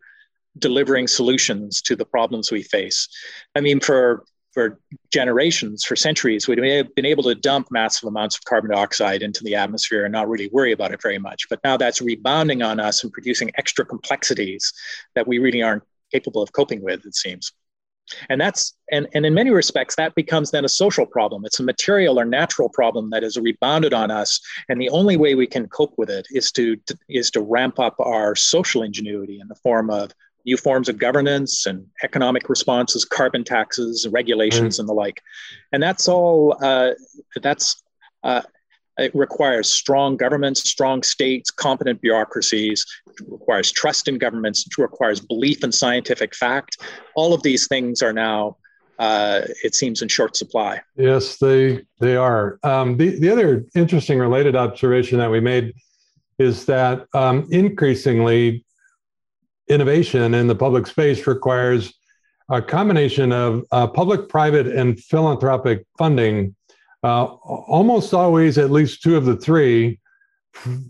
delivering 0.58 1.08
solutions 1.08 1.82
to 1.84 1.96
the 1.96 2.06
problems 2.06 2.52
we 2.52 2.64
face. 2.64 3.08
I 3.56 3.62
mean, 3.62 3.80
for 3.80 4.26
for 4.60 4.78
generations, 5.10 5.86
for 5.86 5.96
centuries, 5.96 6.46
we've 6.46 6.58
been 6.58 7.06
able 7.06 7.24
to 7.24 7.34
dump 7.34 7.70
massive 7.72 8.10
amounts 8.10 8.36
of 8.36 8.44
carbon 8.44 8.72
dioxide 8.72 9.22
into 9.22 9.42
the 9.42 9.56
atmosphere 9.56 10.04
and 10.04 10.12
not 10.12 10.28
really 10.28 10.50
worry 10.52 10.74
about 10.74 10.92
it 10.92 11.02
very 11.02 11.18
much. 11.18 11.48
But 11.50 11.62
now 11.64 11.78
that's 11.78 12.02
rebounding 12.02 12.62
on 12.62 12.78
us 12.78 13.02
and 13.02 13.14
producing 13.14 13.52
extra 13.58 13.86
complexities 13.86 14.74
that 15.16 15.26
we 15.26 15.40
really 15.40 15.64
aren't 15.64 15.84
capable 16.12 16.42
of 16.42 16.52
coping 16.52 16.82
with, 16.82 17.06
it 17.06 17.16
seems. 17.16 17.54
And 18.30 18.42
that's 18.42 18.76
and, 18.92 19.08
and 19.14 19.26
in 19.26 19.34
many 19.34 19.52
respects, 19.52 19.96
that 19.96 20.14
becomes 20.14 20.52
then 20.52 20.66
a 20.66 20.70
social 20.70 21.06
problem. 21.06 21.46
It's 21.46 21.62
a 21.62 21.64
material 21.64 22.20
or 22.20 22.26
natural 22.26 22.68
problem 22.68 23.12
that 23.12 23.24
is 23.24 23.38
rebounded 23.38 23.94
on 23.94 24.12
us. 24.12 24.42
And 24.68 24.82
the 24.82 24.90
only 24.90 25.16
way 25.16 25.36
we 25.36 25.48
can 25.48 25.70
cope 25.70 25.94
with 25.98 26.10
it 26.10 26.28
is 26.32 26.52
to 26.54 26.76
is 27.08 27.32
to 27.32 27.42
ramp 27.42 27.80
up 27.80 27.96
our 28.00 28.36
social 28.36 28.84
ingenuity 28.84 29.40
in 29.40 29.48
the 29.48 29.56
form 29.56 29.90
of 29.90 30.12
new 30.46 30.58
forms 30.58 30.90
of 30.90 30.98
governance 30.98 31.66
and 31.66 31.86
economic 32.04 32.50
responses, 32.50 33.06
carbon 33.06 33.44
taxes, 33.44 34.08
regulations, 34.12 34.78
mm. 34.78 34.80
and 34.80 34.90
the 34.90 34.94
like. 34.94 35.22
And 35.72 35.82
that's 35.82 36.08
all. 36.08 36.58
Uh, 36.62 36.92
that's 37.42 37.82
uh, 38.24 38.42
it 38.98 39.16
requires 39.16 39.72
strong 39.72 40.18
governments, 40.18 40.70
strong 40.70 41.04
states, 41.04 41.52
competent 41.52 42.02
bureaucracies. 42.02 42.86
It 43.08 43.26
requires 43.28 43.72
trust 43.72 44.08
in 44.08 44.18
governments. 44.18 44.66
It 44.68 44.82
requires 44.82 45.22
belief 45.22 45.64
in 45.64 45.72
scientific 45.72 46.36
fact. 46.36 46.78
All 47.16 47.34
of 47.34 47.42
these 47.44 47.68
things 47.68 48.02
are 48.02 48.14
now. 48.14 48.58
Uh, 48.98 49.44
it 49.64 49.74
seems 49.76 50.02
in 50.02 50.10
short 50.10 50.36
supply. 50.36 50.82
Yes, 50.98 51.38
they 51.38 51.86
they 52.02 52.18
are. 52.18 52.60
Um, 52.64 52.98
the 52.98 53.18
the 53.20 53.30
other 53.30 53.66
interesting 53.74 54.20
related 54.20 54.58
observation 54.58 55.18
that 55.20 55.32
we 55.32 55.40
made 55.40 55.74
is 56.38 56.66
that 56.66 57.06
um, 57.14 57.48
increasingly 57.50 58.66
innovation 59.70 60.34
in 60.34 60.48
the 60.48 60.56
public 60.56 60.88
space 60.88 61.26
requires 61.28 61.94
a 62.50 62.62
combination 62.62 63.32
of 63.32 63.64
uh, 63.72 63.88
public, 63.88 64.28
private, 64.28 64.68
and 64.68 65.00
philanthropic 65.00 65.86
funding. 65.98 66.56
Uh, 67.04 67.26
almost 67.26 68.14
always, 68.14 68.58
at 68.58 68.72
least 68.72 69.02
two 69.02 69.16
of 69.16 69.26
the 69.26 69.38
three 69.38 70.00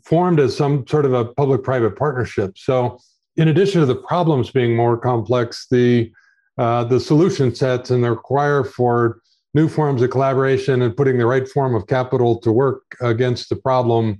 formed 0.04 0.40
as 0.40 0.56
some 0.56 0.88
sort 0.88 1.06
of 1.06 1.14
a 1.14 1.26
public 1.26 1.64
private 1.64 1.96
partnership. 1.96 2.58
So, 2.58 3.00
in 3.36 3.50
addition 3.50 3.82
to 3.82 3.86
the 3.86 3.96
problems 3.96 4.52
being 4.52 4.76
more 4.76 4.98
complex, 4.98 5.68
the 5.70 6.12
uh, 6.58 6.84
the 6.84 7.00
solution 7.00 7.56
sets 7.56 7.90
and 7.90 8.04
the 8.04 8.10
require 8.10 8.64
for 8.64 9.22
new 9.54 9.70
forms 9.70 10.02
of 10.02 10.10
collaboration 10.10 10.82
and 10.82 10.96
putting 10.96 11.18
the 11.18 11.26
right 11.26 11.48
form 11.48 11.74
of 11.74 11.88
capital 11.88 12.40
to 12.40 12.52
work 12.52 12.84
against 13.02 13.50
the 13.50 13.56
problem 13.56 14.18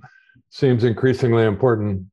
seems 0.50 0.82
increasingly 0.82 1.44
important. 1.44 2.06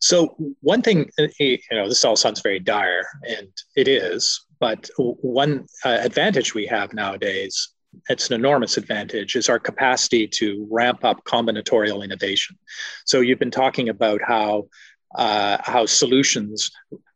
So 0.00 0.34
one 0.60 0.82
thing, 0.82 1.10
uh, 1.18 1.28
you 1.38 1.58
know, 1.72 1.88
this 1.88 2.04
all 2.04 2.16
sounds 2.16 2.40
very 2.40 2.58
dire, 2.58 3.06
and 3.28 3.48
it 3.76 3.86
is. 3.86 4.46
But 4.58 4.90
one 4.96 5.66
uh, 5.84 5.98
advantage 6.00 6.54
we 6.54 6.66
have 6.66 6.92
nowadays, 6.92 7.68
it's 8.08 8.28
an 8.28 8.34
enormous 8.34 8.76
advantage, 8.76 9.36
is 9.36 9.48
our 9.48 9.58
capacity 9.58 10.26
to 10.28 10.66
ramp 10.70 11.04
up 11.04 11.24
combinatorial 11.24 12.04
innovation. 12.04 12.58
So 13.04 13.20
you've 13.20 13.38
been 13.38 13.50
talking 13.50 13.88
about 13.88 14.20
how 14.22 14.68
uh, 15.16 15.58
how 15.62 15.86
solutions 15.86 16.70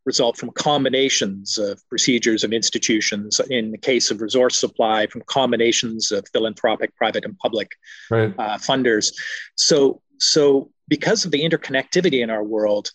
result 0.05 0.37
from 0.37 0.51
combinations 0.51 1.57
of 1.59 1.81
procedures 1.89 2.45
of 2.45 2.53
institutions. 2.53 3.41
In 3.51 3.71
the 3.71 3.79
case 3.79 4.11
of 4.11 4.21
resource 4.21 4.59
supply, 4.59 5.07
from 5.07 5.23
combinations 5.27 6.13
of 6.13 6.27
philanthropic, 6.33 6.95
private, 6.97 7.25
and 7.25 7.39
public 7.39 7.71
right. 8.11 8.35
uh, 8.39 8.59
funders. 8.59 9.15
So, 9.57 10.03
so 10.19 10.71
because 10.89 11.25
of 11.25 11.31
the 11.31 11.43
interconnectivity 11.43 12.23
in 12.23 12.31
our 12.31 12.45
world, 12.45 12.91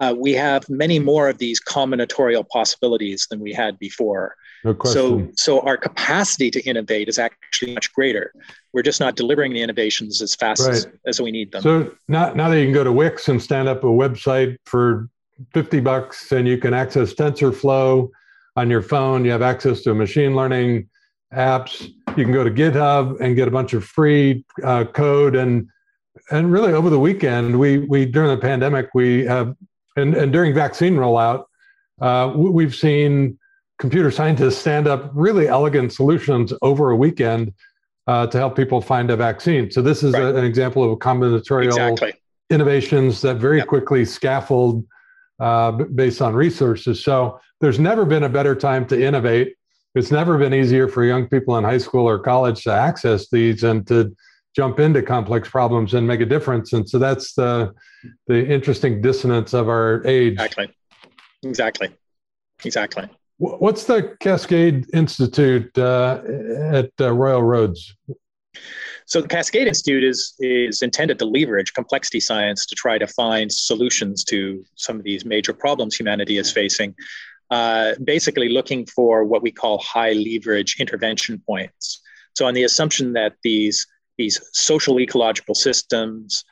uh, 0.00 0.14
we 0.16 0.32
have 0.32 0.68
many 0.68 0.98
more 0.98 1.28
of 1.28 1.38
these 1.38 1.60
combinatorial 1.60 2.48
possibilities 2.48 3.26
than 3.30 3.38
we 3.38 3.52
had 3.52 3.78
before. 3.78 4.34
No 4.64 4.76
so, 4.84 5.28
so 5.36 5.60
our 5.60 5.76
capacity 5.76 6.50
to 6.50 6.60
innovate 6.62 7.08
is 7.08 7.18
actually 7.18 7.74
much 7.74 7.92
greater. 7.92 8.32
We're 8.72 8.82
just 8.82 9.00
not 9.00 9.16
delivering 9.16 9.52
the 9.52 9.62
innovations 9.62 10.22
as 10.22 10.34
fast 10.34 10.62
right. 10.62 10.74
as, 10.74 10.86
as 11.06 11.20
we 11.20 11.30
need 11.30 11.52
them. 11.52 11.62
So 11.62 11.90
now, 12.08 12.32
now 12.32 12.48
that 12.48 12.58
you 12.58 12.64
can 12.64 12.74
go 12.74 12.84
to 12.84 12.92
Wix 12.92 13.28
and 13.28 13.42
stand 13.42 13.68
up 13.68 13.84
a 13.84 13.88
website 13.88 14.56
for 14.64 15.08
50 15.52 15.80
bucks 15.80 16.32
and 16.32 16.48
you 16.48 16.58
can 16.58 16.74
access 16.74 17.14
TensorFlow 17.14 18.08
on 18.56 18.70
your 18.70 18.82
phone, 18.82 19.24
you 19.24 19.30
have 19.30 19.42
access 19.42 19.82
to 19.82 19.94
machine 19.94 20.34
learning 20.34 20.88
apps. 21.32 21.88
You 22.16 22.24
can 22.24 22.32
go 22.32 22.42
to 22.42 22.50
GitHub 22.50 23.20
and 23.20 23.36
get 23.36 23.48
a 23.48 23.50
bunch 23.50 23.74
of 23.74 23.84
free 23.84 24.44
uh, 24.64 24.84
code 24.84 25.36
and 25.36 25.68
and 26.30 26.52
really 26.52 26.72
over 26.72 26.90
the 26.90 26.98
weekend 26.98 27.58
we 27.58 27.78
we 27.78 28.06
during 28.06 28.30
the 28.30 28.40
pandemic 28.40 28.90
we 28.94 29.24
have 29.24 29.54
and, 29.96 30.14
and 30.14 30.32
during 30.32 30.54
vaccine 30.54 30.94
rollout, 30.94 31.44
uh, 32.00 32.32
we've 32.34 32.74
seen 32.74 33.38
computer 33.78 34.10
scientists 34.10 34.58
stand 34.58 34.86
up 34.86 35.10
really 35.14 35.48
elegant 35.48 35.92
solutions 35.92 36.52
over 36.62 36.90
a 36.90 36.96
weekend 36.96 37.52
uh, 38.06 38.26
to 38.26 38.38
help 38.38 38.56
people 38.56 38.80
find 38.80 39.10
a 39.10 39.16
vaccine. 39.16 39.70
So 39.70 39.82
this 39.82 40.02
is 40.02 40.14
right. 40.14 40.22
a, 40.22 40.36
an 40.36 40.44
example 40.44 40.84
of 40.84 40.90
a 40.90 40.96
combinatorial 40.96 41.66
exactly. 41.66 42.12
innovations 42.50 43.20
that 43.22 43.36
very 43.36 43.58
yep. 43.58 43.68
quickly 43.68 44.04
scaffold 44.04 44.84
uh, 45.38 45.72
based 45.72 46.20
on 46.20 46.34
resources. 46.34 47.02
So 47.02 47.40
there's 47.60 47.78
never 47.78 48.04
been 48.04 48.24
a 48.24 48.28
better 48.28 48.54
time 48.54 48.86
to 48.88 49.02
innovate. 49.02 49.54
It's 49.94 50.10
never 50.10 50.38
been 50.38 50.54
easier 50.54 50.88
for 50.88 51.04
young 51.04 51.28
people 51.28 51.56
in 51.58 51.64
high 51.64 51.78
school 51.78 52.08
or 52.08 52.18
college 52.18 52.62
to 52.64 52.72
access 52.72 53.28
these 53.30 53.64
and 53.64 53.86
to 53.88 54.14
jump 54.54 54.80
into 54.80 55.02
complex 55.02 55.48
problems 55.48 55.94
and 55.94 56.06
make 56.06 56.20
a 56.20 56.26
difference. 56.26 56.72
And 56.72 56.88
so 56.88 56.98
that's 56.98 57.34
the 57.34 57.72
the 58.26 58.46
interesting 58.46 59.00
dissonance 59.00 59.52
of 59.54 59.68
our 59.68 60.06
age. 60.06 60.34
Exactly. 60.34 60.68
Exactly. 61.42 61.88
Exactly. 62.64 63.08
What's 63.38 63.84
the 63.84 64.16
Cascade 64.20 64.86
Institute 64.92 65.76
uh, 65.78 66.20
at 66.72 66.90
uh, 67.00 67.10
Royal 67.10 67.42
Roads? 67.42 67.96
So 69.06 69.22
the 69.22 69.28
Cascade 69.28 69.66
Institute 69.66 70.04
is 70.04 70.34
is 70.40 70.82
intended 70.82 71.18
to 71.20 71.24
leverage 71.24 71.72
complexity 71.72 72.20
science 72.20 72.66
to 72.66 72.74
try 72.74 72.98
to 72.98 73.06
find 73.06 73.50
solutions 73.50 74.24
to 74.24 74.64
some 74.74 74.96
of 74.98 75.04
these 75.04 75.24
major 75.24 75.54
problems 75.54 75.96
humanity 75.96 76.36
is 76.36 76.52
facing. 76.52 76.94
Uh, 77.50 77.94
basically, 78.04 78.48
looking 78.48 78.86
for 78.86 79.24
what 79.24 79.42
we 79.42 79.50
call 79.50 79.78
high 79.78 80.12
leverage 80.12 80.76
intervention 80.78 81.42
points. 81.44 82.00
So, 82.36 82.46
on 82.46 82.54
the 82.54 82.62
assumption 82.62 83.14
that 83.14 83.34
these 83.42 83.86
these 84.20 84.38
social 84.52 85.00
ecological 85.00 85.54
systems, 85.54 86.44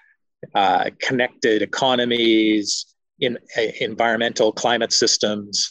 uh, 0.55 0.89
connected 1.01 1.61
economies, 1.61 2.87
in 3.21 3.37
uh, 3.59 3.63
environmental 3.81 4.53
climate 4.53 4.93
systems, 4.93 5.71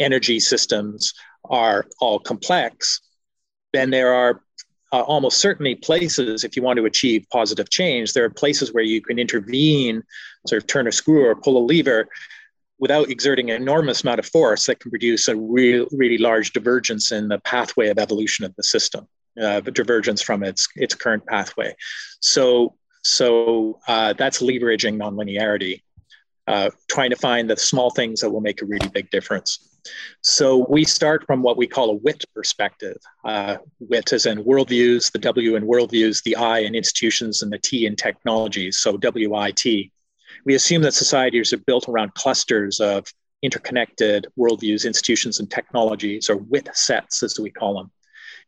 energy 0.00 0.40
systems 0.40 1.14
are 1.48 1.86
all 2.00 2.18
complex, 2.18 3.00
then 3.72 3.90
there 3.90 4.12
are 4.12 4.42
uh, 4.92 5.02
almost 5.02 5.38
certainly 5.38 5.74
places, 5.74 6.42
if 6.42 6.56
you 6.56 6.62
want 6.62 6.78
to 6.78 6.86
achieve 6.86 7.24
positive 7.30 7.68
change, 7.70 8.12
there 8.12 8.24
are 8.24 8.30
places 8.30 8.72
where 8.72 8.84
you 8.84 9.00
can 9.00 9.18
intervene, 9.18 10.02
sort 10.48 10.62
of 10.62 10.66
turn 10.66 10.88
a 10.88 10.92
screw 10.92 11.24
or 11.26 11.36
pull 11.36 11.58
a 11.58 11.64
lever 11.64 12.08
without 12.78 13.08
exerting 13.08 13.50
an 13.50 13.62
enormous 13.62 14.02
amount 14.02 14.18
of 14.18 14.26
force 14.26 14.66
that 14.66 14.80
can 14.80 14.90
produce 14.90 15.28
a 15.28 15.36
real, 15.36 15.86
really 15.92 16.18
large 16.18 16.52
divergence 16.52 17.12
in 17.12 17.28
the 17.28 17.38
pathway 17.40 17.88
of 17.88 17.98
evolution 17.98 18.44
of 18.44 18.54
the 18.56 18.62
system 18.62 19.06
uh, 19.40 19.60
divergence 19.60 20.22
from 20.22 20.42
its 20.42 20.68
its 20.76 20.94
current 20.94 21.26
pathway. 21.26 21.74
So 22.20 22.76
so 23.02 23.78
uh, 23.86 24.14
that's 24.14 24.42
leveraging 24.42 24.96
nonlinearity, 24.96 25.82
uh, 26.48 26.70
trying 26.88 27.10
to 27.10 27.16
find 27.16 27.48
the 27.48 27.56
small 27.56 27.90
things 27.90 28.20
that 28.20 28.30
will 28.30 28.40
make 28.40 28.62
a 28.62 28.66
really 28.66 28.88
big 28.88 29.10
difference. 29.10 29.76
So 30.22 30.66
we 30.68 30.84
start 30.84 31.24
from 31.24 31.42
what 31.42 31.56
we 31.56 31.68
call 31.68 31.90
a 31.90 31.94
WIT 31.94 32.24
perspective. 32.34 32.96
Uh, 33.24 33.58
WIT 33.78 34.12
is 34.12 34.26
in 34.26 34.42
worldviews, 34.44 35.12
the 35.12 35.20
W 35.20 35.54
in 35.54 35.64
worldviews, 35.64 36.22
the 36.24 36.34
I 36.34 36.60
in 36.60 36.74
institutions, 36.74 37.42
and 37.42 37.52
the 37.52 37.58
T 37.58 37.86
in 37.86 37.94
technologies. 37.94 38.80
So 38.80 38.98
WIT. 39.00 39.64
We 40.44 40.54
assume 40.54 40.82
that 40.82 40.94
societies 40.94 41.52
are 41.52 41.58
built 41.58 41.88
around 41.88 42.14
clusters 42.14 42.80
of 42.80 43.06
interconnected 43.42 44.26
worldviews, 44.38 44.84
institutions, 44.84 45.38
and 45.38 45.50
technologies, 45.50 46.28
or 46.28 46.36
WIT 46.36 46.68
sets, 46.74 47.22
as 47.22 47.38
we 47.38 47.50
call 47.50 47.76
them. 47.76 47.90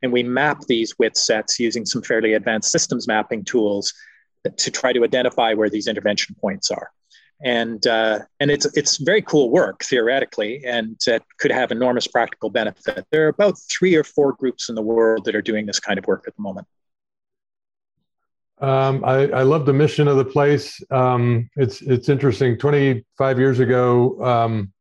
And 0.02 0.12
we 0.12 0.22
map 0.22 0.60
these 0.68 0.98
WIT 0.98 1.16
sets 1.16 1.58
using 1.58 1.84
some 1.84 2.02
fairly 2.02 2.34
advanced 2.34 2.70
systems 2.70 3.08
mapping 3.08 3.44
tools 3.44 3.92
to 4.56 4.70
try 4.70 4.92
to 4.92 5.04
identify 5.04 5.54
where 5.54 5.68
these 5.68 5.88
intervention 5.88 6.36
points 6.40 6.70
are. 6.70 6.90
And, 7.40 7.86
uh, 7.86 8.20
and 8.40 8.50
it's, 8.50 8.66
it's 8.76 8.96
very 8.96 9.22
cool 9.22 9.50
work 9.50 9.84
theoretically, 9.84 10.64
and 10.64 10.96
it 11.06 11.22
could 11.38 11.52
have 11.52 11.70
enormous 11.70 12.06
practical 12.06 12.50
benefit. 12.50 13.04
There 13.10 13.26
are 13.26 13.28
about 13.28 13.56
three 13.70 13.94
or 13.94 14.02
four 14.02 14.32
groups 14.32 14.68
in 14.68 14.74
the 14.74 14.82
world 14.82 15.24
that 15.24 15.36
are 15.36 15.42
doing 15.42 15.66
this 15.66 15.78
kind 15.78 15.98
of 15.98 16.06
work 16.06 16.24
at 16.26 16.34
the 16.34 16.42
moment. 16.42 16.66
Um, 18.60 19.04
I, 19.04 19.28
I, 19.28 19.42
love 19.42 19.66
the 19.66 19.72
mission 19.72 20.08
of 20.08 20.16
the 20.16 20.24
place. 20.24 20.82
Um, 20.90 21.48
it's 21.54 21.80
it's 21.80 22.08
interesting. 22.08 22.58
Twenty 22.58 23.04
five 23.16 23.38
years 23.38 23.60
ago, 23.60 24.20
um, 24.20 24.72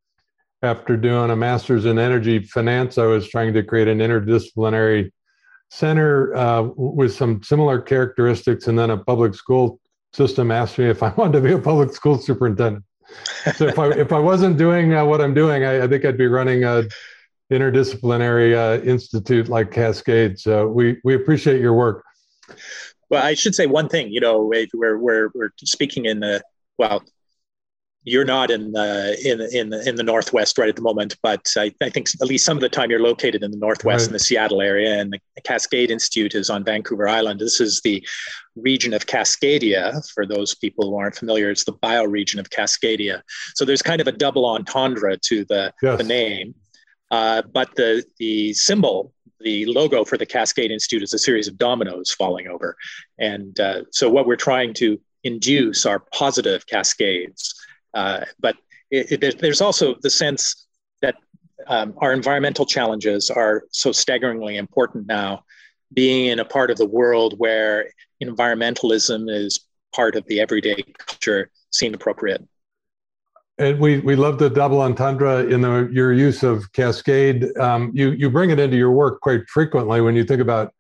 after 0.62 0.98
doing 0.98 1.30
a 1.30 1.36
master's 1.36 1.86
in 1.86 2.00
energy 2.00 2.40
finance, 2.40 2.98
I 2.98 3.06
was 3.06 3.30
trying 3.30 3.54
to 3.54 3.64
create 3.64 3.88
an 3.88 4.00
interdisciplinary 4.00 5.12
center 5.70 6.36
uh, 6.36 6.64
with 6.76 7.14
some 7.14 7.44
similar 7.44 7.80
characteristics. 7.80 8.68
And 8.68 8.78
then 8.78 8.90
a 8.90 8.98
public 8.98 9.36
school 9.36 9.80
system 10.14 10.52
asked 10.52 10.78
me 10.78 10.86
if 10.86 11.04
I 11.04 11.10
wanted 11.18 11.34
to 11.34 11.42
be 11.42 11.54
a 11.54 11.60
public 11.60 11.94
school 11.94 12.18
superintendent. 12.18 12.84
So 13.56 13.68
if 13.68 13.80
I 13.80 13.90
if 13.92 14.12
I 14.12 14.20
wasn't 14.20 14.58
doing 14.58 14.94
uh, 14.94 15.06
what 15.06 15.22
I'm 15.22 15.34
doing, 15.34 15.64
I, 15.64 15.84
I, 15.84 15.88
think 15.88 16.04
I'd 16.04 16.18
be 16.18 16.28
running 16.28 16.66
a 16.66 16.84
interdisciplinary 17.50 18.54
uh, 18.54 18.84
institute 18.84 19.48
like 19.48 19.72
Cascade. 19.72 20.38
So 20.38 20.68
we 20.68 21.00
we 21.06 21.16
appreciate 21.16 21.62
your 21.62 21.74
work. 21.74 22.04
Well, 23.10 23.24
I 23.24 23.34
should 23.36 23.56
say 23.56 23.66
one 23.66 23.88
thing. 23.88 24.12
You 24.12 24.20
know, 24.20 24.42
we're 24.74 24.98
we're 24.98 25.30
we're 25.34 25.52
speaking 25.64 26.06
in 26.06 26.20
the 26.20 26.44
well 26.78 27.02
you're 28.08 28.24
not 28.24 28.50
in 28.50 28.72
the 28.72 29.18
in 29.26 29.42
in 29.52 29.70
the, 29.70 29.88
in 29.88 29.96
the 29.96 30.04
northwest 30.04 30.58
right 30.58 30.70
at 30.70 30.78
the 30.78 30.82
moment, 30.82 31.18
but 31.22 31.46
I, 31.58 31.74
I, 31.82 31.90
think 31.90 32.08
at 32.22 32.28
least 32.28 32.46
some 32.46 32.56
of 32.56 32.62
the 32.62 32.70
time 32.70 32.90
you're 32.90 33.02
located 33.02 33.44
in 33.44 33.52
the 33.52 33.58
northwest 33.58 34.04
right. 34.04 34.08
in 34.08 34.14
the 34.14 34.20
Seattle 34.20 34.62
area, 34.62 34.98
and 34.98 35.12
the 35.12 35.42
Cascade 35.42 35.92
Institute 35.92 36.34
is 36.34 36.50
on 36.50 36.64
Vancouver 36.64 37.10
Island. 37.10 37.42
This 37.42 37.60
is 37.60 37.82
the 37.82 38.02
region 38.56 38.94
of 38.94 39.08
Cascadia. 39.08 40.02
For 40.14 40.26
those 40.26 40.56
people 40.56 40.90
who 40.90 40.98
aren't 40.98 41.16
familiar, 41.16 41.52
it's 41.52 41.66
the 41.66 41.74
bioregion 41.74 42.40
of 42.40 42.50
Cascadia. 42.50 43.22
So 43.56 43.66
there's 43.66 43.82
kind 43.82 44.00
of 44.00 44.08
a 44.08 44.14
double 44.14 44.46
entendre 44.46 45.18
to 45.18 45.44
the 45.44 45.74
yes. 45.82 45.98
the 45.98 46.06
name, 46.06 46.56
uh, 47.12 47.42
but 47.54 47.76
the 47.76 48.06
the 48.20 48.54
symbol. 48.54 49.14
The 49.42 49.68
logo 49.68 50.04
for 50.04 50.18
the 50.18 50.26
Cascade 50.26 50.72
Institute 50.72 51.04
is 51.04 51.14
a 51.14 51.20
series 51.20 51.48
of 51.48 51.60
dominoes 51.60 52.12
falling 52.12 52.48
over. 52.48 52.76
And 53.20 53.60
uh, 53.60 53.84
so, 53.92 54.10
what 54.10 54.26
we're 54.26 54.36
trying 54.36 54.74
to 54.76 55.00
induce 55.24 55.86
are 55.86 56.00
positive 56.12 56.66
cascades 56.66 57.54
uh, 57.94 58.26
but 58.40 58.56
it, 58.92 59.24
it, 59.24 59.40
there's 59.40 59.62
also 59.62 59.96
the 60.02 60.10
sense 60.10 60.68
that 61.02 61.16
um, 61.68 61.94
our 61.98 62.14
environmental 62.14 62.66
challenges 62.66 63.30
are 63.30 63.64
so 63.72 63.92
staggeringly 63.92 64.58
important 64.58 65.08
now, 65.08 65.44
being 65.94 66.28
in 66.28 66.40
a 66.40 66.46
part 66.46 66.72
of 66.72 66.78
the 66.78 66.86
world 66.86 67.36
where 67.38 67.90
environmentalism 68.24 69.30
is 69.30 69.62
part 69.94 70.16
of 70.16 70.26
the 70.28 70.40
everyday 70.40 70.76
culture 70.98 71.50
seemed 71.72 71.96
appropriate. 71.96 72.44
And 73.60 73.80
we, 73.80 74.00
we 74.00 74.16
love 74.16 74.38
the 74.38 74.50
double 74.50 74.82
entendre 74.82 75.46
in 75.48 75.62
the, 75.62 75.90
your 75.92 76.14
use 76.14 76.44
of 76.44 76.72
Cascade. 76.74 77.58
Um, 77.58 77.92
you, 77.94 78.12
you 78.12 78.30
bring 78.30 78.52
it 78.52 78.60
into 78.60 78.78
your 78.78 78.92
work 78.92 79.20
quite 79.22 79.48
frequently 79.50 80.00
when 80.00 80.16
you 80.16 80.24
think 80.24 80.42
about 80.42 80.74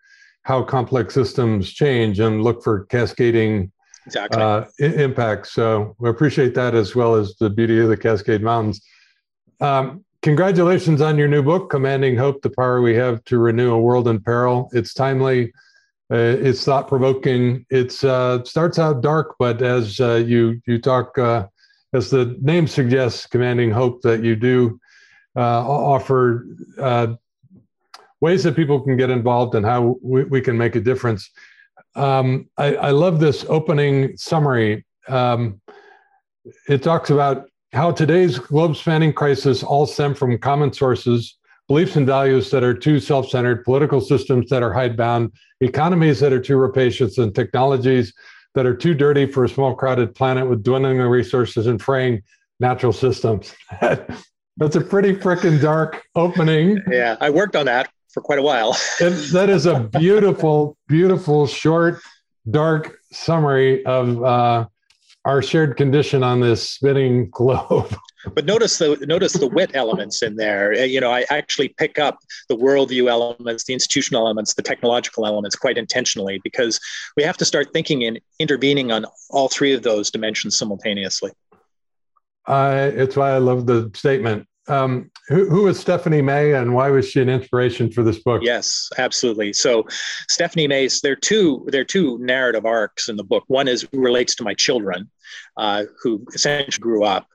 how 0.43 0.63
complex 0.63 1.13
systems 1.13 1.73
change 1.73 2.19
and 2.19 2.43
look 2.43 2.63
for 2.63 2.85
cascading 2.85 3.71
exactly. 4.07 4.41
uh, 4.41 4.65
impact. 4.79 5.47
So 5.47 5.95
we 5.99 6.09
appreciate 6.09 6.55
that 6.55 6.73
as 6.73 6.95
well 6.95 7.15
as 7.15 7.35
the 7.35 7.49
beauty 7.49 7.79
of 7.79 7.89
the 7.89 7.97
Cascade 7.97 8.41
Mountains. 8.41 8.81
Um, 9.59 10.03
congratulations 10.21 11.01
on 11.01 11.17
your 11.17 11.27
new 11.27 11.43
book, 11.43 11.69
Commanding 11.69 12.17
Hope 12.17 12.41
The 12.41 12.49
Power 12.49 12.81
We 12.81 12.95
Have 12.95 13.23
to 13.25 13.37
Renew 13.37 13.73
a 13.73 13.79
World 13.79 14.07
in 14.07 14.19
Peril. 14.19 14.69
It's 14.73 14.93
timely, 14.93 15.51
uh, 16.11 16.17
it's 16.17 16.63
thought 16.63 16.87
provoking. 16.87 17.65
It 17.69 18.03
uh, 18.03 18.43
starts 18.43 18.79
out 18.79 19.01
dark, 19.01 19.35
but 19.37 19.61
as 19.61 19.99
uh, 19.99 20.15
you, 20.15 20.61
you 20.65 20.79
talk, 20.79 21.17
uh, 21.17 21.47
as 21.93 22.09
the 22.09 22.37
name 22.41 22.67
suggests, 22.67 23.27
Commanding 23.27 23.71
Hope, 23.71 24.01
that 24.01 24.23
you 24.23 24.35
do 24.35 24.79
uh, 25.35 25.67
offer 25.67 26.47
uh, 26.79 27.07
ways 28.21 28.43
that 28.43 28.55
people 28.55 28.79
can 28.79 28.97
get 28.97 29.09
involved 29.09 29.53
and 29.53 29.65
how 29.65 29.97
we, 30.01 30.23
we 30.23 30.41
can 30.41 30.57
make 30.57 30.75
a 30.75 30.81
difference. 30.81 31.29
Um, 31.97 32.47
I, 32.57 32.75
I, 32.75 32.91
love 32.91 33.19
this 33.19 33.43
opening 33.49 34.15
summary. 34.17 34.85
Um, 35.07 35.59
it 36.69 36.83
talks 36.83 37.09
about 37.09 37.47
how 37.73 37.91
today's 37.91 38.37
globe 38.37 38.75
spanning 38.75 39.11
crisis 39.11 39.63
all 39.63 39.87
stem 39.87 40.13
from 40.13 40.37
common 40.37 40.71
sources, 40.71 41.37
beliefs 41.67 41.95
and 41.95 42.05
values 42.05 42.51
that 42.51 42.63
are 42.63 42.75
too 42.75 42.99
self 42.99 43.29
centered, 43.29 43.63
political 43.63 43.99
systems 43.99 44.47
that 44.51 44.61
are 44.61 44.71
hidebound, 44.71 45.31
economies 45.59 46.19
that 46.19 46.31
are 46.31 46.39
too 46.39 46.57
rapacious, 46.57 47.17
and 47.17 47.33
technologies 47.33 48.13
that 48.53 48.67
are 48.67 48.75
too 48.75 48.93
dirty 48.93 49.25
for 49.25 49.43
a 49.43 49.49
small, 49.49 49.73
crowded 49.73 50.13
planet 50.13 50.47
with 50.47 50.63
dwindling 50.63 50.99
resources 50.99 51.65
and 51.65 51.81
fraying 51.81 52.21
natural 52.59 52.93
systems. 52.93 53.55
That's 53.81 54.75
a 54.75 54.81
pretty 54.81 55.13
freaking 55.13 55.59
dark 55.59 56.03
opening. 56.15 56.79
Yeah, 56.91 57.17
I 57.19 57.31
worked 57.31 57.55
on 57.55 57.65
that 57.65 57.89
for 58.17 58.21
quite 58.21 58.39
a 58.39 58.41
while. 58.41 58.75
that 58.99 59.47
is 59.47 59.67
a 59.67 59.79
beautiful, 59.79 60.75
beautiful, 60.87 61.45
short, 61.45 62.01
dark 62.49 62.97
summary 63.11 63.85
of 63.85 64.23
uh, 64.23 64.65
our 65.25 65.43
shared 65.43 65.77
condition 65.77 66.23
on 66.23 66.39
this 66.39 66.67
spinning 66.67 67.29
globe. 67.31 67.95
but 68.33 68.45
notice 68.45 68.79
the 68.79 68.97
notice 69.07 69.33
the 69.33 69.45
wit 69.45 69.69
elements 69.75 70.23
in 70.23 70.35
there. 70.35 70.73
Uh, 70.73 70.77
you 70.79 70.99
know, 70.99 71.11
I 71.11 71.25
actually 71.29 71.69
pick 71.69 71.99
up 71.99 72.17
the 72.49 72.57
worldview 72.57 73.07
elements, 73.07 73.65
the 73.65 73.73
institutional 73.73 74.25
elements, 74.25 74.55
the 74.55 74.63
technological 74.63 75.27
elements 75.27 75.55
quite 75.55 75.77
intentionally 75.77 76.41
because 76.43 76.79
we 77.17 77.21
have 77.21 77.37
to 77.37 77.45
start 77.45 77.71
thinking 77.71 78.03
and 78.03 78.19
intervening 78.39 78.91
on 78.91 79.05
all 79.29 79.47
three 79.47 79.73
of 79.73 79.83
those 79.83 80.09
dimensions 80.09 80.57
simultaneously. 80.57 81.33
Uh, 82.47 82.89
it's 82.95 83.15
why 83.15 83.29
I 83.29 83.37
love 83.37 83.67
the 83.67 83.91
statement. 83.93 84.47
Um, 84.69 85.11
who, 85.27 85.49
who 85.49 85.67
is 85.67 85.79
Stephanie 85.79 86.21
May 86.21 86.53
and 86.53 86.73
why 86.73 86.89
was 86.89 87.09
she 87.09 87.21
an 87.21 87.29
inspiration 87.29 87.91
for 87.91 88.03
this 88.03 88.19
book? 88.19 88.41
Yes, 88.43 88.89
absolutely. 88.97 89.53
So 89.53 89.85
Stephanie 90.29 90.67
May, 90.67 90.89
there 91.03 91.13
are 91.13 91.15
two 91.15 91.65
there 91.69 91.81
are 91.81 91.85
two 91.85 92.17
narrative 92.19 92.65
arcs 92.65 93.07
in 93.09 93.15
the 93.15 93.23
book. 93.23 93.43
One 93.47 93.67
is 93.67 93.87
relates 93.93 94.35
to 94.35 94.43
my 94.43 94.53
children, 94.53 95.09
uh, 95.55 95.85
who 96.01 96.25
essentially 96.33 96.81
grew 96.81 97.03
up 97.03 97.27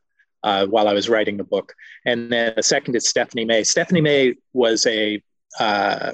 uh, 0.42 0.66
while 0.66 0.88
I 0.88 0.92
was 0.92 1.08
writing 1.08 1.36
the 1.36 1.44
book, 1.44 1.74
and 2.04 2.30
then 2.30 2.52
the 2.56 2.62
second 2.62 2.96
is 2.96 3.08
Stephanie 3.08 3.44
May. 3.44 3.64
Stephanie 3.64 4.00
May 4.00 4.34
was 4.52 4.86
a, 4.86 5.22
uh, 5.58 6.12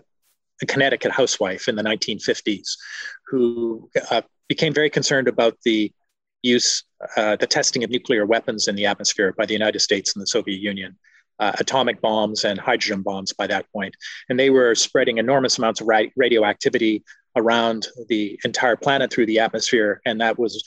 a 0.62 0.66
Connecticut 0.66 1.12
housewife 1.12 1.68
in 1.68 1.76
the 1.76 1.82
1950s 1.82 2.76
who 3.26 3.90
uh, 4.10 4.22
became 4.48 4.72
very 4.72 4.90
concerned 4.90 5.28
about 5.28 5.56
the 5.64 5.92
use, 6.42 6.84
uh, 7.16 7.36
the 7.36 7.46
testing 7.46 7.84
of 7.84 7.90
nuclear 7.90 8.26
weapons 8.26 8.68
in 8.68 8.76
the 8.76 8.86
atmosphere 8.86 9.34
by 9.36 9.46
the 9.46 9.52
United 9.52 9.80
States 9.80 10.14
and 10.14 10.22
the 10.22 10.26
Soviet 10.26 10.60
Union 10.60 10.96
uh, 11.38 11.52
atomic 11.58 12.00
bombs 12.00 12.44
and 12.44 12.58
hydrogen 12.58 13.02
bombs 13.02 13.32
by 13.32 13.46
that 13.46 13.70
point. 13.72 13.94
And 14.28 14.38
they 14.38 14.50
were 14.50 14.74
spreading 14.74 15.18
enormous 15.18 15.58
amounts 15.58 15.80
of 15.80 15.86
ra- 15.86 16.02
radioactivity 16.16 17.04
around 17.36 17.88
the 18.08 18.38
entire 18.44 18.76
planet 18.76 19.12
through 19.12 19.26
the 19.26 19.38
atmosphere. 19.38 20.00
And 20.04 20.20
that 20.20 20.38
was 20.38 20.62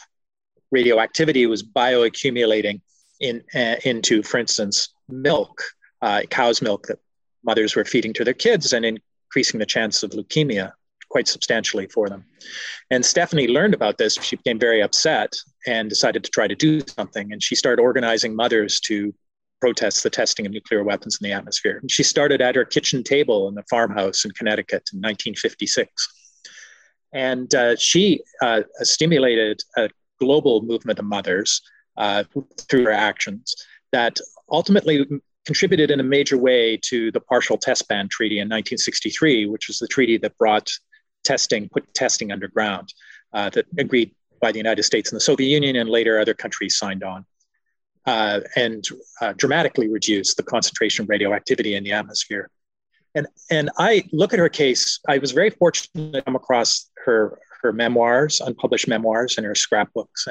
radioactivity 0.72 1.46
was 1.46 1.64
bioaccumulating 1.64 2.82
in, 3.20 3.44
uh, 3.54 3.76
into, 3.84 4.24
for 4.24 4.38
instance, 4.38 4.90
milk, 5.10 5.62
uh, 6.02 6.22
cow's 6.30 6.62
milk 6.62 6.88
that 6.88 7.00
mothers 7.44 7.76
were 7.76 7.86
feeding 7.86 8.14
to 8.14 8.24
their 8.24 8.34
kids 8.34 8.74
and 8.74 8.86
increasing 8.86 9.60
the 9.60 9.66
chance 9.66 10.04
of 10.04 10.12
leukemia 10.12 10.72
quite 11.10 11.28
substantially 11.28 11.88
for 11.88 12.08
them. 12.08 12.24
And 12.90 13.06
Stephanie 13.06 13.48
learned 13.48 13.74
about 13.74 13.98
this. 13.98 14.16
She 14.16 14.38
became 14.38 14.58
very 14.58 14.82
upset 14.82 15.36
and 15.68 15.90
decided 15.90 16.24
to 16.24 16.32
try 16.32 16.48
to 16.48 16.56
do 16.56 16.82
something. 16.88 17.34
And 17.34 17.44
she 17.44 17.54
started 17.54 17.82
organizing 17.82 18.34
mothers 18.34 18.80
to 18.82 19.14
protest 19.62 20.04
the 20.04 20.10
testing 20.10 20.46
of 20.46 20.52
nuclear 20.52 20.84
weapons 20.84 21.18
in 21.22 21.30
the 21.30 21.34
atmosphere. 21.34 21.78
And 21.82 21.90
she 21.90 22.04
started 22.04 22.42
at 22.42 22.56
her 22.56 22.66
kitchen 22.66 23.04
table 23.04 23.48
in 23.48 23.56
the 23.56 23.64
farmhouse 23.70 24.26
in 24.26 24.32
Connecticut 24.32 24.90
in 24.92 24.98
1956. 24.98 25.90
And 27.14 27.54
uh, 27.54 27.76
she 27.78 28.22
uh, 28.42 28.64
stimulated 28.80 29.62
a 29.78 29.90
global 30.20 30.62
movement 30.64 31.00
of 31.00 31.06
mothers 31.06 31.62
uh, 31.98 32.24
through 32.70 32.86
her 32.86 32.92
actions 32.92 33.56
that 33.92 34.18
ultimately 34.50 35.06
contributed 35.46 35.92
in 35.92 36.00
a 36.00 36.04
major 36.04 36.38
way 36.38 36.78
to 36.78 37.12
the 37.12 37.20
Partial 37.20 37.58
Test 37.58 37.88
Ban 37.88 38.08
Treaty 38.10 38.38
in 38.38 38.48
1963, 38.48 39.48
which 39.48 39.68
was 39.68 39.80
the 39.80 39.88
treaty 39.88 40.18
that 40.18 40.38
brought 40.38 40.70
testing, 41.24 41.70
put 41.70 41.94
testing 41.94 42.32
underground, 42.32 42.94
uh, 43.34 43.50
that 43.52 43.66
agreed 43.78 44.12
by 44.40 44.52
the 44.52 44.58
United 44.58 44.84
States 44.84 45.12
and 45.12 45.16
the 45.16 45.22
Soviet 45.24 45.48
Union, 45.48 45.76
and 45.76 45.90
later 45.90 46.20
other 46.20 46.34
countries 46.34 46.78
signed 46.78 47.04
on 47.04 47.26
uh, 48.06 48.42
and 48.56 48.84
uh, 49.22 49.34
dramatically 49.34 49.88
reduce 49.88 50.36
the 50.36 50.44
concentration 50.44 51.04
of 51.04 51.10
radioactivity 51.10 51.76
in 51.76 51.84
the 51.84 51.92
atmosphere. 51.92 52.50
And, 53.14 53.28
and 53.50 53.70
I 53.78 54.04
look 54.12 54.34
at 54.34 54.40
her 54.40 54.50
case, 54.50 55.00
I 55.08 55.18
was 55.18 55.32
very 55.32 55.50
fortunate 55.50 56.14
to 56.14 56.22
come 56.22 56.36
across 56.36 56.90
her, 57.06 57.40
her 57.62 57.74
memoirs, 57.74 58.42
unpublished 58.42 58.88
memoirs, 58.88 59.38
and 59.38 59.46
her 59.46 59.56
scrapbooks. 59.56 60.28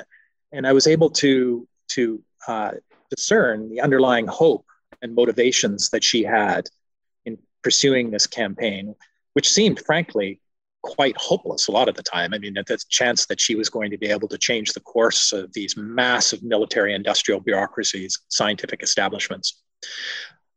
And 0.53 0.67
I 0.67 0.73
was 0.73 0.87
able 0.87 1.11
to, 1.11 1.69
to 1.89 2.23
uh, 2.49 2.73
discern 3.11 3.69
the 3.69 3.81
underlying 3.81 4.27
hope 4.27 4.65
and 5.03 5.15
motivations 5.15 5.91
that 5.91 6.03
she 6.03 6.23
had 6.23 6.69
in 7.25 7.39
pursuing 7.63 8.11
this 8.11 8.27
campaign, 8.27 8.95
which 9.35 9.51
seemed, 9.51 9.81
frankly, 9.81 10.41
quite 10.83 11.16
hopeless 11.16 11.69
a 11.69 11.73
lot 11.73 11.88
of 11.88 11.95
the 11.95 12.03
time. 12.03 12.33
I 12.33 12.38
mean, 12.38 12.57
at 12.57 12.66
the 12.66 12.79
chance 12.88 13.27
that 13.27 13.40
she 13.40 13.55
was 13.55 13.69
going 13.69 13.90
to 13.90 13.99
be 13.99 14.07
able 14.07 14.29
to 14.29 14.38
change 14.38 14.73
the 14.73 14.81
course 14.81 15.33
of 15.33 15.53
these 15.53 15.77
massive 15.77 16.43
military 16.43 16.95
industrial 16.95 17.40
bureaucracies, 17.40 18.19
scientific 18.29 18.83
establishments. 18.83 19.61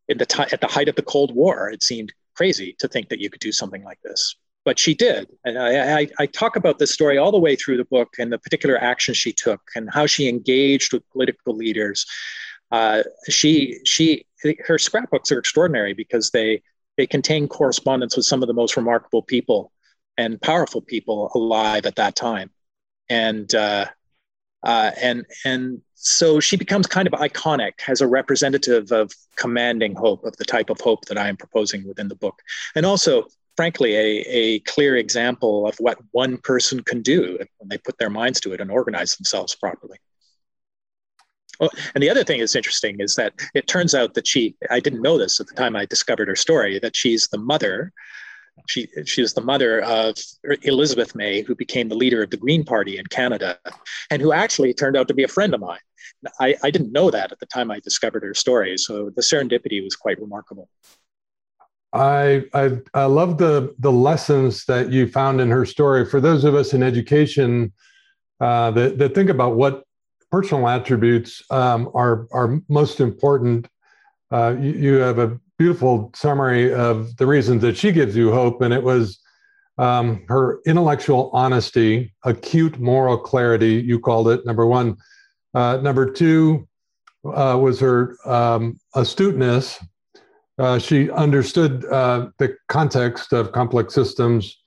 The 0.07 0.25
t- 0.25 0.43
at 0.51 0.62
the 0.62 0.67
height 0.67 0.89
of 0.89 0.95
the 0.95 1.01
Cold 1.01 1.33
War, 1.36 1.69
it 1.69 1.83
seemed 1.83 2.13
crazy 2.36 2.75
to 2.79 2.88
think 2.88 3.09
that 3.09 3.19
you 3.19 3.29
could 3.29 3.41
do 3.41 3.51
something 3.51 3.83
like 3.83 3.99
this. 4.03 4.36
But 4.65 4.79
she 4.79 4.93
did. 4.93 5.27
And 5.43 5.59
I, 5.59 5.99
I, 5.99 6.07
I 6.19 6.25
talk 6.25 6.55
about 6.55 6.79
this 6.79 6.93
story 6.93 7.17
all 7.17 7.31
the 7.31 7.39
way 7.39 7.55
through 7.55 7.77
the 7.77 7.86
book 7.86 8.13
and 8.17 8.31
the 8.31 8.39
particular 8.39 8.77
action 8.77 9.13
she 9.13 9.33
took 9.33 9.62
and 9.75 9.89
how 9.91 10.05
she 10.05 10.29
engaged 10.29 10.93
with 10.93 11.09
political 11.09 11.53
leaders. 11.53 12.05
Uh, 12.71 13.03
she, 13.29 13.79
she, 13.83 14.25
her 14.65 14.77
scrapbooks 14.77 15.31
are 15.33 15.39
extraordinary 15.39 15.93
because 15.93 16.31
they, 16.31 16.63
they 16.97 17.05
contain 17.05 17.47
correspondence 17.47 18.15
with 18.15 18.25
some 18.25 18.41
of 18.41 18.47
the 18.47 18.53
most 18.53 18.77
remarkable 18.77 19.21
people 19.21 19.72
and 20.17 20.41
powerful 20.41 20.82
people 20.82 21.32
alive 21.36 21.86
at 21.86 21.95
that 21.95 22.15
time, 22.15 22.52
and 23.10 23.54
uh, 23.56 23.86
uh, 24.63 24.91
and 25.02 25.26
and 25.45 25.82
so 25.93 26.39
she 26.39 26.58
becomes 26.58 26.88
kind 26.88 27.08
of 27.08 27.13
iconic 27.13 27.73
as 27.88 28.02
a 28.02 28.08
representative 28.08 28.91
of 28.91 29.12
commanding 29.36 29.95
hope 29.95 30.23
of 30.26 30.36
the 30.38 30.45
type 30.45 30.69
of 30.69 30.80
hope 30.82 31.06
that 31.06 31.17
I 31.17 31.28
am 31.28 31.38
proposing 31.38 31.88
within 31.88 32.08
the 32.08 32.15
book, 32.15 32.41
and 32.76 32.86
also 32.86 33.28
frankly 33.56 33.95
a, 33.95 34.26
a 34.28 34.60
clear 34.62 34.97
example 34.97 35.67
of 35.67 35.76
what 35.78 35.99
one 36.12 36.38
person 36.38 36.82
can 36.82 37.02
do 37.02 37.38
when 37.58 37.69
they 37.69 37.78
put 37.78 37.97
their 37.99 38.10
minds 38.10 38.39
to 38.41 38.54
it 38.54 38.62
and 38.62 38.71
organize 38.71 39.15
themselves 39.15 39.56
properly. 39.56 39.97
Oh, 41.60 41.69
and 41.93 42.04
the 42.04 42.10
other 42.10 42.23
thing 42.23 42.39
that's 42.39 42.56
interesting 42.56 42.99
is 42.99 43.15
that 43.15 43.34
it 43.54 43.67
turns 43.67 43.93
out 43.93 44.15
that 44.15 44.26
she, 44.26 44.56
I 44.71 44.80
didn't 44.80 45.04
know 45.04 45.19
this 45.19 45.39
at 45.39 45.45
the 45.47 45.54
time 45.54 45.76
I 45.76 45.86
discovered 45.86 46.28
her 46.28 46.36
story, 46.36 46.80
that 46.80 46.95
she's 46.95 47.28
the 47.28 47.38
mother 47.38 47.93
she, 48.67 48.87
she 49.05 49.21
was 49.21 49.33
the 49.33 49.41
mother 49.41 49.81
of 49.81 50.15
Elizabeth 50.63 51.15
May, 51.15 51.41
who 51.41 51.55
became 51.55 51.89
the 51.89 51.95
leader 51.95 52.23
of 52.23 52.29
the 52.29 52.37
Green 52.37 52.63
Party 52.63 52.97
in 52.97 53.05
Canada, 53.07 53.57
and 54.09 54.21
who 54.21 54.31
actually 54.31 54.73
turned 54.73 54.95
out 54.95 55.07
to 55.07 55.13
be 55.13 55.23
a 55.23 55.27
friend 55.27 55.53
of 55.53 55.61
mine. 55.61 55.79
I, 56.39 56.55
I 56.63 56.71
didn't 56.71 56.91
know 56.91 57.11
that 57.11 57.31
at 57.31 57.39
the 57.39 57.45
time 57.45 57.71
I 57.71 57.79
discovered 57.79 58.23
her 58.23 58.33
story, 58.33 58.77
so 58.77 59.09
the 59.15 59.21
serendipity 59.21 59.83
was 59.83 59.95
quite 59.95 60.19
remarkable. 60.19 60.69
I, 61.93 62.45
I, 62.53 62.79
I 62.95 63.05
love 63.05 63.37
the 63.37 63.75
the 63.77 63.91
lessons 63.91 64.65
that 64.65 64.91
you 64.91 65.07
found 65.07 65.39
in 65.39 65.49
her 65.51 65.65
story. 65.65 66.05
For 66.05 66.19
those 66.19 66.43
of 66.43 66.55
us 66.55 66.73
in 66.73 66.81
education 66.81 67.71
uh, 68.39 68.71
that, 68.71 68.97
that 68.97 69.13
think 69.13 69.29
about 69.29 69.55
what 69.55 69.83
personal 70.31 70.67
attributes 70.67 71.43
um, 71.51 71.91
are 71.93 72.27
are 72.31 72.59
most 72.67 72.99
important, 72.99 73.67
uh, 74.31 74.55
you, 74.59 74.71
you, 74.71 74.93
have 74.95 75.19
a 75.19 75.39
beautiful 75.63 76.12
summary 76.13 76.73
of 76.73 77.15
the 77.15 77.26
reasons 77.26 77.62
that 77.62 77.78
she 77.78 77.89
gives 77.93 78.17
you 78.17 78.34
hope, 78.34 78.62
and 78.62 78.73
it 78.73 78.84
was 78.84 79.21
um, 79.78 80.21
her 80.28 80.60
intellectual 80.65 81.30
honesty, 81.32 82.13
acute 82.26 82.78
moral 82.80 83.17
clarity. 83.17 83.76
You 83.76 83.97
called 83.97 84.28
it 84.28 84.45
number 84.45 84.65
one. 84.65 84.97
Uh, 85.54 85.78
number 85.78 86.12
two 86.12 86.67
uh, 87.23 87.58
was 87.62 87.80
her 87.80 88.17
um, 88.26 88.78
astuteness. 88.93 89.82
Uh, 90.58 90.78
she 90.80 91.10
understood 91.12 91.86
uh, 91.86 92.28
the 92.39 92.58
context 92.67 93.32
of 93.32 93.54
complex 93.54 93.93
systems 93.93 94.58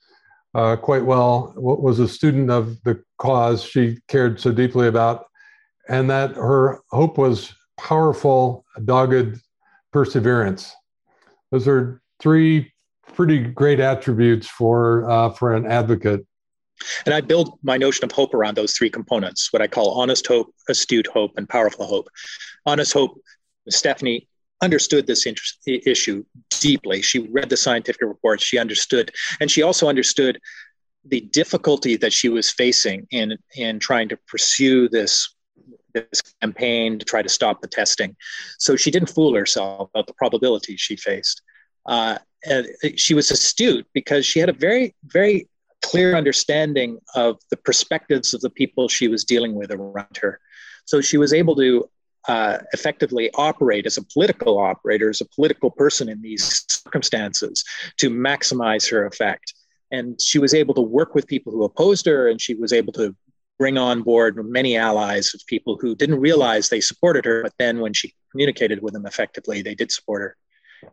uh, 0.54 0.76
quite 0.76 1.04
well. 1.04 1.52
Was 1.58 1.98
a 1.98 2.08
student 2.08 2.50
of 2.50 2.82
the 2.84 3.02
cause 3.18 3.62
she 3.62 3.98
cared 4.08 4.40
so 4.40 4.50
deeply 4.50 4.88
about, 4.88 5.26
and 5.90 6.08
that 6.08 6.36
her 6.36 6.80
hope 6.90 7.18
was 7.18 7.54
powerful, 7.76 8.64
dogged, 8.86 9.38
perseverance. 9.92 10.74
Those 11.56 11.68
are 11.68 12.02
three 12.20 12.70
pretty 13.14 13.38
great 13.38 13.80
attributes 13.80 14.46
for 14.46 15.08
uh, 15.08 15.30
for 15.30 15.54
an 15.54 15.64
advocate. 15.64 16.26
And 17.06 17.14
I 17.14 17.22
build 17.22 17.58
my 17.62 17.78
notion 17.78 18.04
of 18.04 18.12
hope 18.12 18.34
around 18.34 18.58
those 18.58 18.74
three 18.74 18.90
components, 18.90 19.50
what 19.54 19.62
I 19.62 19.66
call 19.66 19.98
honest 19.98 20.26
hope, 20.26 20.54
astute 20.68 21.06
hope, 21.06 21.30
and 21.38 21.48
powerful 21.48 21.86
hope. 21.86 22.08
Honest 22.66 22.92
hope, 22.92 23.18
Stephanie 23.70 24.28
understood 24.60 25.06
this 25.06 25.26
issue 25.66 26.24
deeply. 26.60 27.00
She 27.00 27.20
read 27.20 27.48
the 27.48 27.56
scientific 27.56 28.02
reports, 28.02 28.44
she 28.44 28.58
understood, 28.58 29.10
and 29.40 29.50
she 29.50 29.62
also 29.62 29.88
understood 29.88 30.38
the 31.06 31.22
difficulty 31.22 31.96
that 31.96 32.12
she 32.12 32.28
was 32.28 32.50
facing 32.50 33.06
in 33.12 33.38
in 33.54 33.78
trying 33.78 34.10
to 34.10 34.18
pursue 34.28 34.90
this 34.90 35.34
this 35.96 36.22
campaign 36.42 36.98
to 36.98 37.04
try 37.04 37.22
to 37.22 37.28
stop 37.28 37.60
the 37.60 37.68
testing. 37.68 38.16
So 38.58 38.76
she 38.76 38.90
didn't 38.90 39.08
fool 39.08 39.34
herself 39.34 39.88
about 39.94 40.06
the 40.06 40.14
probabilities 40.14 40.80
she 40.80 40.96
faced. 40.96 41.42
Uh, 41.86 42.18
and 42.44 42.66
she 42.96 43.14
was 43.14 43.30
astute 43.30 43.86
because 43.92 44.24
she 44.24 44.38
had 44.38 44.48
a 44.48 44.52
very, 44.52 44.94
very 45.04 45.48
clear 45.82 46.16
understanding 46.16 46.98
of 47.14 47.38
the 47.50 47.56
perspectives 47.56 48.34
of 48.34 48.40
the 48.40 48.50
people 48.50 48.88
she 48.88 49.08
was 49.08 49.24
dealing 49.24 49.54
with 49.54 49.70
around 49.70 50.16
her. 50.20 50.40
So 50.84 51.00
she 51.00 51.18
was 51.18 51.32
able 51.32 51.56
to 51.56 51.88
uh, 52.28 52.58
effectively 52.72 53.30
operate 53.34 53.86
as 53.86 53.96
a 53.96 54.02
political 54.02 54.58
operator, 54.58 55.08
as 55.10 55.20
a 55.20 55.26
political 55.26 55.70
person 55.70 56.08
in 56.08 56.20
these 56.22 56.64
circumstances 56.68 57.64
to 57.98 58.10
maximize 58.10 58.90
her 58.90 59.06
effect. 59.06 59.54
And 59.92 60.20
she 60.20 60.38
was 60.38 60.52
able 60.54 60.74
to 60.74 60.80
work 60.80 61.14
with 61.14 61.28
people 61.28 61.52
who 61.52 61.64
opposed 61.64 62.06
her, 62.06 62.28
and 62.28 62.40
she 62.40 62.54
was 62.54 62.72
able 62.72 62.92
to 62.94 63.14
bring 63.58 63.78
on 63.78 64.02
board 64.02 64.36
many 64.44 64.76
allies 64.76 65.32
of 65.34 65.40
people 65.46 65.78
who 65.80 65.94
didn't 65.94 66.20
realize 66.20 66.68
they 66.68 66.80
supported 66.80 67.24
her, 67.24 67.42
but 67.44 67.54
then 67.58 67.78
when 67.78 67.92
she 67.92 68.12
communicated 68.30 68.82
with 68.82 68.92
them 68.92 69.06
effectively, 69.06 69.62
they 69.62 69.74
did 69.74 69.90
support 69.90 70.22
her. 70.22 70.36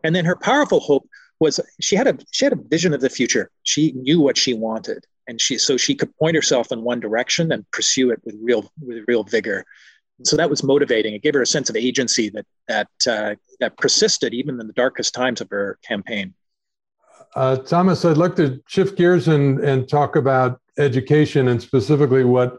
And 0.02 0.14
then 0.14 0.24
her 0.24 0.36
powerful 0.36 0.80
hope 0.80 1.08
was 1.40 1.60
she 1.80 1.96
had 1.96 2.06
a 2.06 2.16
she 2.30 2.44
had 2.44 2.52
a 2.52 2.62
vision 2.68 2.94
of 2.94 3.00
the 3.00 3.10
future. 3.10 3.50
She 3.62 3.92
knew 3.92 4.20
what 4.20 4.36
she 4.36 4.54
wanted, 4.54 5.04
and 5.26 5.40
she 5.40 5.58
so 5.58 5.76
she 5.76 5.94
could 5.94 6.16
point 6.16 6.36
herself 6.36 6.70
in 6.70 6.82
one 6.82 7.00
direction 7.00 7.52
and 7.52 7.68
pursue 7.70 8.10
it 8.10 8.20
with 8.24 8.36
real 8.40 8.70
with 8.80 9.04
real 9.06 9.24
vigor. 9.24 9.64
so 10.22 10.36
that 10.36 10.48
was 10.48 10.62
motivating. 10.62 11.14
It 11.14 11.22
gave 11.22 11.34
her 11.34 11.42
a 11.42 11.46
sense 11.46 11.68
of 11.68 11.76
agency 11.76 12.30
that 12.30 12.46
that 12.68 12.88
uh, 13.08 13.34
that 13.60 13.76
persisted 13.76 14.32
even 14.32 14.60
in 14.60 14.66
the 14.66 14.72
darkest 14.72 15.14
times 15.14 15.40
of 15.40 15.50
her 15.50 15.78
campaign. 15.86 16.34
Uh, 17.34 17.56
Thomas, 17.56 18.04
I'd 18.04 18.16
like 18.16 18.36
to 18.36 18.62
shift 18.68 18.96
gears 18.96 19.26
and, 19.26 19.58
and 19.58 19.88
talk 19.88 20.14
about 20.14 20.60
education 20.78 21.48
and 21.48 21.60
specifically 21.60 22.22
what 22.22 22.58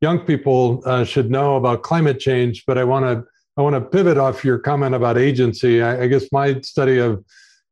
young 0.00 0.18
people 0.18 0.82
uh, 0.84 1.04
should 1.04 1.30
know 1.30 1.56
about 1.56 1.84
climate 1.84 2.18
change. 2.18 2.64
But 2.66 2.76
I 2.76 2.84
want 2.84 3.04
to 3.04 3.24
I 3.56 3.62
want 3.62 3.74
to 3.74 3.80
pivot 3.80 4.18
off 4.18 4.44
your 4.44 4.58
comment 4.58 4.94
about 4.94 5.16
agency. 5.16 5.82
I, 5.82 6.02
I, 6.02 6.06
guess 6.08 6.30
my 6.30 6.60
study 6.60 6.98
of 6.98 7.24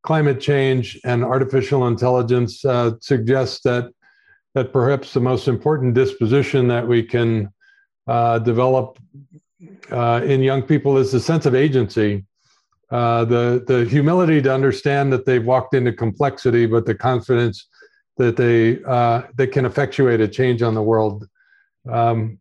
climate 0.03 0.40
change 0.40 0.99
and 1.05 1.23
artificial 1.23 1.87
intelligence 1.88 2.64
uh, 2.64 2.92
suggests 3.01 3.61
that 3.64 3.90
that 4.55 4.73
perhaps 4.73 5.12
the 5.12 5.20
most 5.20 5.49
important 5.49 5.94
disposition 5.94 6.68
that 6.68 6.87
we 6.87 7.03
can 7.03 7.53
uh, 8.07 8.38
develop 8.38 8.99
uh, 9.90 10.20
in 10.25 10.42
young 10.42 10.62
people 10.62 10.97
is 10.97 11.11
the 11.11 11.20
sense 11.20 11.44
of 11.44 11.55
agency 11.55 12.25
uh, 12.94 13.25
the 13.25 13.64
the 13.66 13.85
humility 13.87 14.40
to 14.40 14.55
understand 14.55 15.12
that 15.12 15.27
they've 15.27 15.44
walked 15.44 15.75
into 15.75 15.92
complexity, 15.92 16.64
but 16.66 16.87
the 16.87 16.94
confidence 16.94 17.66
that 18.18 18.37
they 18.37 18.83
uh, 18.85 19.23
they 19.35 19.47
can 19.47 19.64
effectuate 19.64 20.20
a 20.20 20.29
change 20.29 20.62
on 20.62 20.75
the 20.75 20.83
world. 20.83 21.27
Um, 21.90 22.38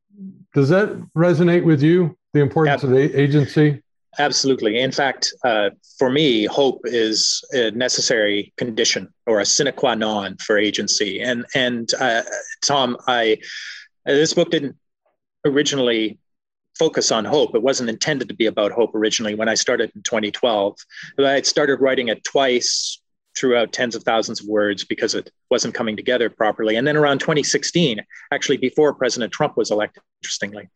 does 0.54 0.70
that 0.70 0.90
resonate 1.18 1.64
with 1.64 1.82
you? 1.82 2.16
The 2.34 2.42
importance 2.42 2.84
of 2.84 2.90
the 2.90 3.20
agency. 3.20 3.82
Absolutely. 4.20 4.80
In 4.80 4.92
fact, 4.92 5.34
uh, 5.44 5.72
for 5.98 6.10
me, 6.10 6.46
hope 6.46 6.82
is 6.84 7.44
a 7.52 7.72
necessary 7.72 8.54
condition 8.58 9.12
or 9.26 9.40
a 9.40 9.46
sine 9.46 9.72
qua 9.76 9.96
non 9.96 10.38
for 10.38 10.58
agency. 10.58 11.22
And 11.22 11.46
and 11.56 11.90
uh, 12.00 12.22
Tom, 12.64 12.98
I 13.08 13.38
this 14.06 14.34
book 14.34 14.52
didn't 14.52 14.76
originally 15.46 16.20
focus 16.78 17.12
on 17.12 17.26
hope. 17.26 17.56
It 17.56 17.62
wasn't 17.62 17.90
intended 17.90 18.28
to 18.30 18.36
be 18.36 18.48
about 18.48 18.72
hope 18.72 18.96
originally 18.96 19.36
when 19.36 19.50
I 19.50 19.54
started 19.54 19.92
in 19.96 20.02
2012. 20.02 20.78
But 21.18 21.26
I 21.26 21.42
started 21.42 21.82
writing 21.82 22.08
it 22.08 22.24
twice 22.24 23.00
throughout 23.36 23.72
tens 23.72 23.96
of 23.96 24.04
thousands 24.04 24.42
of 24.42 24.48
words 24.48 24.84
because 24.84 25.16
it 25.16 25.32
wasn't 25.50 25.74
coming 25.74 25.96
together 25.96 26.30
properly. 26.30 26.76
And 26.76 26.88
then 26.88 26.98
around 26.98 27.20
2016, 27.20 28.00
actually 28.32 28.58
before 28.58 28.94
President 28.94 29.34
Trump 29.34 29.58
was 29.58 29.72
elected, 29.72 30.04
interestingly, 30.22 30.70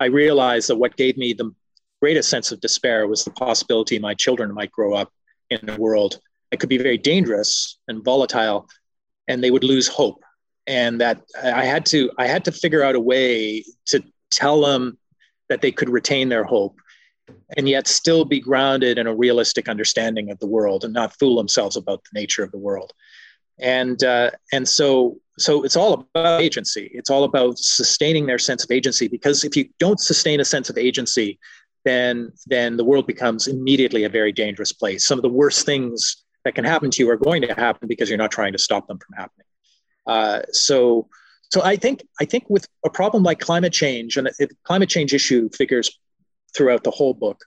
I 0.00 0.06
realized 0.06 0.68
that 0.68 0.76
what 0.76 0.96
gave 0.96 1.16
me 1.16 1.32
the 1.32 1.54
greatest 2.00 2.30
sense 2.30 2.50
of 2.50 2.60
despair 2.60 3.06
was 3.06 3.24
the 3.24 3.30
possibility 3.30 3.98
my 3.98 4.14
children 4.14 4.52
might 4.52 4.72
grow 4.72 4.94
up 4.94 5.12
in 5.50 5.68
a 5.68 5.76
world 5.76 6.18
that 6.50 6.58
could 6.58 6.70
be 6.70 6.78
very 6.78 6.98
dangerous 6.98 7.78
and 7.86 8.02
volatile 8.02 8.66
and 9.28 9.44
they 9.44 9.50
would 9.50 9.64
lose 9.64 9.86
hope. 9.86 10.24
And 10.66 11.00
that 11.00 11.22
i 11.42 11.64
had 11.64 11.84
to 11.86 12.10
i 12.18 12.26
had 12.26 12.44
to 12.44 12.52
figure 12.52 12.82
out 12.82 12.94
a 12.94 13.00
way 13.00 13.64
to 13.86 14.02
tell 14.30 14.60
them 14.60 14.98
that 15.48 15.62
they 15.62 15.72
could 15.72 15.88
retain 15.88 16.28
their 16.28 16.44
hope 16.44 16.76
and 17.56 17.68
yet 17.68 17.88
still 17.88 18.24
be 18.24 18.40
grounded 18.40 18.98
in 18.98 19.06
a 19.06 19.14
realistic 19.14 19.68
understanding 19.68 20.30
of 20.30 20.38
the 20.38 20.46
world 20.46 20.84
and 20.84 20.92
not 20.92 21.18
fool 21.18 21.36
themselves 21.36 21.76
about 21.76 22.02
the 22.04 22.20
nature 22.20 22.44
of 22.44 22.52
the 22.52 22.58
world. 22.58 22.92
And 23.58 24.02
uh, 24.04 24.30
and 24.52 24.68
so 24.68 25.18
so 25.40 25.62
it's 25.62 25.76
all 25.76 26.06
about 26.14 26.40
agency. 26.40 26.90
It's 26.92 27.10
all 27.10 27.24
about 27.24 27.58
sustaining 27.58 28.26
their 28.26 28.38
sense 28.38 28.64
of 28.64 28.70
agency 28.70 29.08
because 29.08 29.44
if 29.44 29.56
you 29.56 29.68
don't 29.78 30.00
sustain 30.00 30.40
a 30.40 30.44
sense 30.44 30.70
of 30.70 30.78
agency 30.78 31.38
then 31.84 32.32
then 32.46 32.76
the 32.76 32.84
world 32.84 33.06
becomes 33.06 33.46
immediately 33.46 34.04
a 34.04 34.08
very 34.08 34.32
dangerous 34.32 34.72
place. 34.72 35.06
Some 35.06 35.18
of 35.18 35.22
the 35.22 35.30
worst 35.30 35.64
things 35.64 36.24
that 36.44 36.54
can 36.54 36.64
happen 36.64 36.90
to 36.90 37.02
you 37.02 37.10
are 37.10 37.16
going 37.16 37.42
to 37.42 37.54
happen 37.54 37.88
because 37.88 38.08
you're 38.08 38.18
not 38.18 38.30
trying 38.30 38.52
to 38.52 38.58
stop 38.58 38.86
them 38.86 38.98
from 38.98 39.16
happening. 39.16 39.46
Uh, 40.06 40.42
so 40.52 41.08
so 41.50 41.62
I 41.62 41.76
think 41.76 42.06
I 42.20 42.24
think 42.24 42.44
with 42.48 42.66
a 42.84 42.90
problem 42.90 43.22
like 43.22 43.40
climate 43.40 43.72
change, 43.72 44.16
and 44.16 44.26
the 44.38 44.48
climate 44.64 44.88
change 44.88 45.12
issue 45.12 45.48
figures 45.50 45.90
throughout 46.54 46.84
the 46.84 46.90
whole 46.90 47.14
book, 47.14 47.44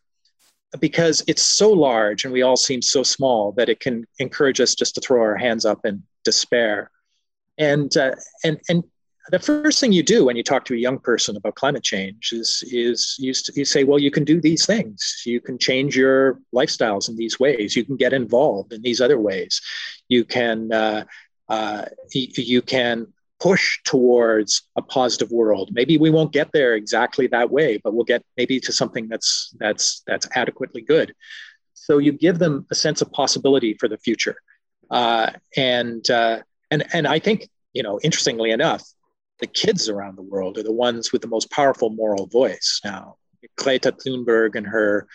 because 0.79 1.23
it's 1.27 1.43
so 1.43 1.71
large 1.71 2.23
and 2.23 2.34
we 2.34 2.41
all 2.41 2.58
seem 2.58 2.82
so 2.82 3.03
small 3.03 3.51
that 3.53 3.69
it 3.69 3.79
can 3.79 4.06
encourage 4.19 4.60
us 4.60 4.75
just 4.75 4.95
to 4.95 5.01
throw 5.01 5.21
our 5.21 5.38
hands 5.38 5.65
up 5.65 5.86
in 5.86 6.03
despair. 6.23 6.89
And 7.57 7.95
uh, 7.95 8.15
and 8.43 8.59
and 8.69 8.83
the 9.29 9.39
first 9.39 9.79
thing 9.79 9.93
you 9.93 10.03
do 10.03 10.25
when 10.25 10.35
you 10.35 10.43
talk 10.43 10.65
to 10.65 10.73
a 10.73 10.77
young 10.77 10.99
person 10.99 11.37
about 11.37 11.55
climate 11.55 11.83
change 11.83 12.31
is 12.33 12.63
is 12.71 13.15
you, 13.19 13.33
you 13.55 13.65
say, 13.65 13.83
well, 13.83 13.99
you 13.99 14.11
can 14.11 14.25
do 14.25 14.41
these 14.41 14.65
things. 14.65 15.21
You 15.25 15.39
can 15.39 15.57
change 15.57 15.95
your 15.95 16.39
lifestyles 16.53 17.07
in 17.07 17.15
these 17.15 17.39
ways. 17.39 17.75
You 17.75 17.85
can 17.85 17.95
get 17.95 18.13
involved 18.13 18.73
in 18.73 18.81
these 18.81 18.99
other 18.99 19.19
ways. 19.19 19.61
You 20.09 20.25
can 20.25 20.71
uh, 20.73 21.05
uh, 21.47 21.85
you 22.11 22.61
can 22.61 23.07
push 23.39 23.79
towards 23.83 24.63
a 24.77 24.81
positive 24.81 25.29
world. 25.31 25.69
Maybe 25.73 25.97
we 25.97 26.09
won't 26.09 26.31
get 26.31 26.49
there 26.53 26.75
exactly 26.75 27.27
that 27.27 27.49
way, 27.49 27.77
but 27.83 27.93
we'll 27.93 28.05
get 28.05 28.23
maybe 28.37 28.59
to 28.61 28.71
something 28.71 29.07
that's 29.07 29.53
that's 29.59 30.01
that's 30.07 30.27
adequately 30.35 30.81
good. 30.81 31.13
So 31.73 31.97
you 31.97 32.11
give 32.11 32.39
them 32.39 32.65
a 32.71 32.75
sense 32.75 33.01
of 33.01 33.11
possibility 33.11 33.73
for 33.73 33.87
the 33.87 33.97
future, 33.97 34.37
uh, 34.89 35.31
and 35.57 36.09
uh, 36.09 36.39
and 36.73 36.83
and 36.93 37.07
I 37.07 37.19
think 37.19 37.49
you 37.73 37.83
know, 37.83 37.99
interestingly 38.03 38.51
enough, 38.51 38.83
the 39.39 39.47
kids 39.47 39.89
around 39.89 40.15
the 40.15 40.21
world 40.23 40.57
are 40.57 40.63
the 40.63 40.71
ones 40.71 41.12
with 41.12 41.21
the 41.21 41.27
most 41.27 41.49
powerful 41.51 41.89
moral 41.89 42.27
voice 42.27 42.81
now. 42.83 43.17
Greta 43.57 43.91
Thunberg 43.91 44.55
and 44.55 44.67
her 44.67 45.07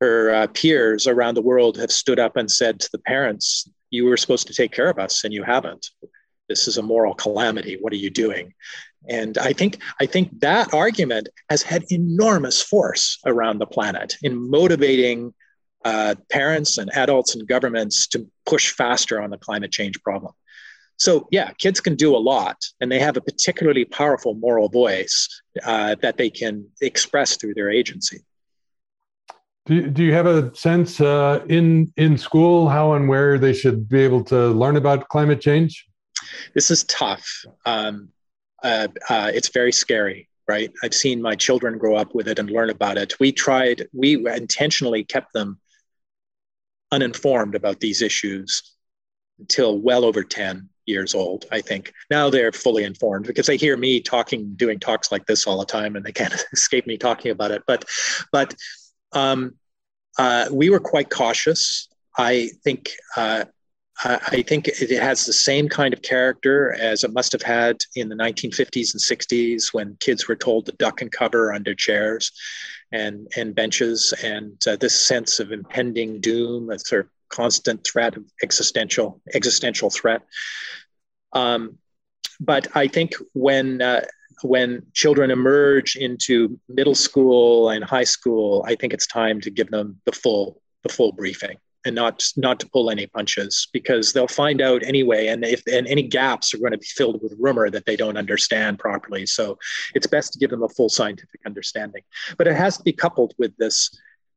her 0.00 0.34
uh, 0.34 0.46
peers 0.48 1.06
around 1.06 1.34
the 1.34 1.42
world 1.42 1.78
have 1.78 1.90
stood 1.90 2.18
up 2.18 2.36
and 2.36 2.50
said 2.50 2.80
to 2.80 2.88
the 2.92 2.98
parents, 2.98 3.68
"You 3.90 4.06
were 4.06 4.16
supposed 4.16 4.46
to 4.48 4.54
take 4.54 4.72
care 4.72 4.90
of 4.90 4.98
us, 4.98 5.24
and 5.24 5.32
you 5.32 5.42
haven't." 5.42 5.86
this 6.48 6.68
is 6.68 6.76
a 6.76 6.82
moral 6.82 7.14
calamity 7.14 7.78
what 7.80 7.92
are 7.92 7.96
you 7.96 8.10
doing 8.10 8.52
and 9.08 9.38
i 9.38 9.52
think 9.52 9.78
i 10.00 10.06
think 10.06 10.28
that 10.40 10.72
argument 10.74 11.28
has 11.50 11.62
had 11.62 11.84
enormous 11.90 12.60
force 12.60 13.18
around 13.26 13.58
the 13.58 13.66
planet 13.66 14.16
in 14.22 14.50
motivating 14.50 15.32
uh, 15.86 16.14
parents 16.30 16.78
and 16.78 16.90
adults 16.94 17.34
and 17.34 17.46
governments 17.46 18.06
to 18.06 18.26
push 18.46 18.72
faster 18.72 19.20
on 19.20 19.30
the 19.30 19.38
climate 19.38 19.72
change 19.72 20.00
problem 20.02 20.32
so 20.96 21.26
yeah 21.30 21.50
kids 21.58 21.80
can 21.80 21.94
do 21.94 22.14
a 22.14 22.18
lot 22.18 22.56
and 22.80 22.90
they 22.90 22.98
have 22.98 23.16
a 23.16 23.20
particularly 23.20 23.84
powerful 23.84 24.34
moral 24.34 24.68
voice 24.68 25.28
uh, 25.64 25.94
that 26.02 26.16
they 26.16 26.30
can 26.30 26.66
express 26.80 27.36
through 27.36 27.54
their 27.54 27.70
agency 27.70 28.20
do, 29.66 29.88
do 29.88 30.02
you 30.02 30.12
have 30.12 30.26
a 30.26 30.54
sense 30.54 31.00
uh, 31.00 31.44
in 31.48 31.92
in 31.96 32.18
school 32.18 32.68
how 32.68 32.92
and 32.94 33.08
where 33.08 33.38
they 33.38 33.52
should 33.52 33.88
be 33.88 34.00
able 34.00 34.22
to 34.22 34.48
learn 34.48 34.76
about 34.76 35.08
climate 35.08 35.40
change 35.40 35.86
this 36.54 36.70
is 36.70 36.84
tough. 36.84 37.44
Um, 37.66 38.08
uh, 38.62 38.88
uh, 39.08 39.30
it's 39.34 39.48
very 39.48 39.72
scary, 39.72 40.28
right? 40.48 40.72
I've 40.82 40.94
seen 40.94 41.20
my 41.20 41.34
children 41.34 41.78
grow 41.78 41.96
up 41.96 42.14
with 42.14 42.28
it 42.28 42.38
and 42.38 42.50
learn 42.50 42.70
about 42.70 42.98
it. 42.98 43.18
We 43.20 43.32
tried, 43.32 43.88
we 43.92 44.26
intentionally 44.28 45.04
kept 45.04 45.32
them 45.32 45.60
uninformed 46.90 47.54
about 47.54 47.80
these 47.80 48.02
issues 48.02 48.74
until 49.38 49.78
well 49.78 50.04
over 50.04 50.22
10 50.22 50.68
years 50.86 51.14
old, 51.14 51.46
I 51.50 51.60
think. 51.60 51.92
Now 52.10 52.30
they're 52.30 52.52
fully 52.52 52.84
informed 52.84 53.26
because 53.26 53.46
they 53.46 53.56
hear 53.56 53.76
me 53.76 54.00
talking, 54.00 54.54
doing 54.54 54.78
talks 54.78 55.10
like 55.10 55.26
this 55.26 55.46
all 55.46 55.58
the 55.58 55.66
time, 55.66 55.96
and 55.96 56.04
they 56.04 56.12
can't 56.12 56.34
escape 56.52 56.86
me 56.86 56.96
talking 56.96 57.30
about 57.30 57.50
it. 57.50 57.62
But, 57.66 57.84
but, 58.32 58.54
um, 59.12 59.54
uh, 60.18 60.46
we 60.52 60.70
were 60.70 60.80
quite 60.80 61.10
cautious. 61.10 61.88
I 62.16 62.50
think 62.62 62.90
uh, 63.16 63.44
I 64.02 64.42
think 64.42 64.66
it 64.66 65.00
has 65.00 65.24
the 65.24 65.32
same 65.32 65.68
kind 65.68 65.94
of 65.94 66.02
character 66.02 66.74
as 66.74 67.04
it 67.04 67.12
must 67.12 67.30
have 67.32 67.42
had 67.42 67.78
in 67.94 68.08
the 68.08 68.16
1950s 68.16 68.92
and 68.92 69.00
60s 69.00 69.72
when 69.72 69.96
kids 70.00 70.26
were 70.26 70.34
told 70.34 70.66
to 70.66 70.72
duck 70.72 71.00
and 71.00 71.12
cover 71.12 71.52
under 71.52 71.74
chairs 71.74 72.32
and, 72.90 73.28
and 73.36 73.54
benches, 73.54 74.12
and 74.22 74.60
uh, 74.66 74.76
this 74.76 75.00
sense 75.00 75.38
of 75.38 75.52
impending 75.52 76.20
doom, 76.20 76.70
a 76.70 76.78
sort 76.78 77.02
of 77.02 77.10
constant 77.34 77.84
threat 77.84 78.16
of 78.16 78.24
existential 78.42 79.20
existential 79.34 79.90
threat. 79.90 80.22
Um, 81.32 81.78
but 82.40 82.68
I 82.76 82.88
think 82.88 83.12
when 83.32 83.82
uh, 83.82 84.02
when 84.42 84.82
children 84.92 85.30
emerge 85.30 85.96
into 85.96 86.58
middle 86.68 86.94
school 86.94 87.70
and 87.70 87.84
high 87.84 88.04
school, 88.04 88.64
I 88.66 88.74
think 88.74 88.92
it's 88.92 89.06
time 89.06 89.40
to 89.42 89.50
give 89.50 89.70
them 89.70 90.00
the 90.04 90.12
full 90.12 90.60
the 90.82 90.92
full 90.92 91.12
briefing 91.12 91.56
and 91.84 91.94
not 91.94 92.22
not 92.36 92.60
to 92.60 92.68
pull 92.68 92.90
any 92.90 93.06
punches 93.06 93.68
because 93.72 94.12
they'll 94.12 94.28
find 94.28 94.60
out 94.60 94.82
anyway. 94.82 95.28
And 95.28 95.44
if 95.44 95.62
and 95.66 95.86
any 95.86 96.02
gaps 96.02 96.54
are 96.54 96.58
going 96.58 96.72
to 96.72 96.78
be 96.78 96.86
filled 96.86 97.22
with 97.22 97.36
rumor 97.38 97.70
that 97.70 97.86
they 97.86 97.96
don't 97.96 98.16
understand 98.16 98.78
properly. 98.78 99.26
So 99.26 99.58
it's 99.94 100.06
best 100.06 100.32
to 100.32 100.38
give 100.38 100.50
them 100.50 100.62
a 100.62 100.68
full 100.68 100.88
scientific 100.88 101.40
understanding. 101.46 102.02
But 102.38 102.46
it 102.46 102.56
has 102.56 102.76
to 102.78 102.84
be 102.84 102.92
coupled 102.92 103.34
with 103.38 103.56
this 103.56 103.90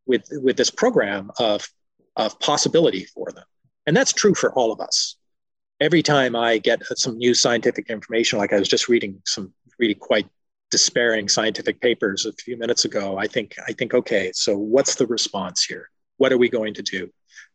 with 0.06 0.24
with 0.32 0.58
this 0.58 0.70
program 0.70 1.32
of 1.40 1.68
of 2.18 2.38
possibility 2.40 3.06
for 3.06 3.32
them. 3.32 3.46
And 3.86 3.96
that's 3.96 4.12
true 4.12 4.36
for 4.36 4.52
all 4.54 4.74
of 4.74 4.82
us. 4.82 5.16
Every 5.80 6.02
time 6.02 6.36
i 6.36 6.58
get 6.58 6.82
some 6.98 7.18
new 7.18 7.36
scientific 7.36 7.92
information 7.92 8.40
like 8.40 8.52
i 8.52 8.58
was 8.58 8.68
just 8.68 8.90
reading 8.90 9.22
some 9.26 9.54
really 9.78 9.94
quite 9.94 10.28
despairing 10.72 11.30
scientific 11.30 11.80
papers 11.82 12.26
a 12.26 12.34
few 12.34 12.58
minutes 12.58 12.84
ago 12.84 13.16
i 13.16 13.28
think 13.28 13.56
i 13.68 13.72
think 13.74 13.94
okay 13.94 14.32
so 14.34 14.58
what's 14.58 14.96
the 14.96 15.06
response 15.06 15.64
here? 15.64 15.90
What 16.18 16.32
are 16.34 16.38
we 16.38 16.50
going 16.50 16.74
to 16.74 16.82
do? 16.82 17.10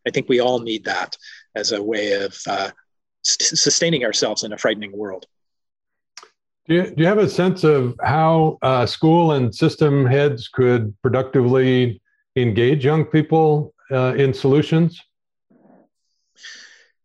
I 0.07 0.09
think 0.09 0.27
we 0.29 0.39
all 0.39 0.59
need 0.59 0.85
that 0.85 1.15
as 1.55 1.71
a 1.71 1.81
way 1.81 2.13
of 2.13 2.37
uh, 2.47 2.71
st- 3.23 3.59
sustaining 3.59 4.03
ourselves 4.03 4.43
in 4.43 4.53
a 4.53 4.57
frightening 4.57 4.97
world. 4.97 5.25
Do 6.67 6.75
you, 6.75 6.83
do 6.95 7.03
you 7.03 7.07
have 7.07 7.17
a 7.17 7.29
sense 7.29 7.63
of 7.63 7.95
how 8.01 8.57
uh, 8.61 8.85
school 8.85 9.33
and 9.33 9.53
system 9.53 10.05
heads 10.05 10.47
could 10.47 10.93
productively 11.01 12.01
engage 12.37 12.85
young 12.85 13.05
people 13.05 13.73
uh, 13.93 14.13
in 14.15 14.33
solutions? 14.33 15.01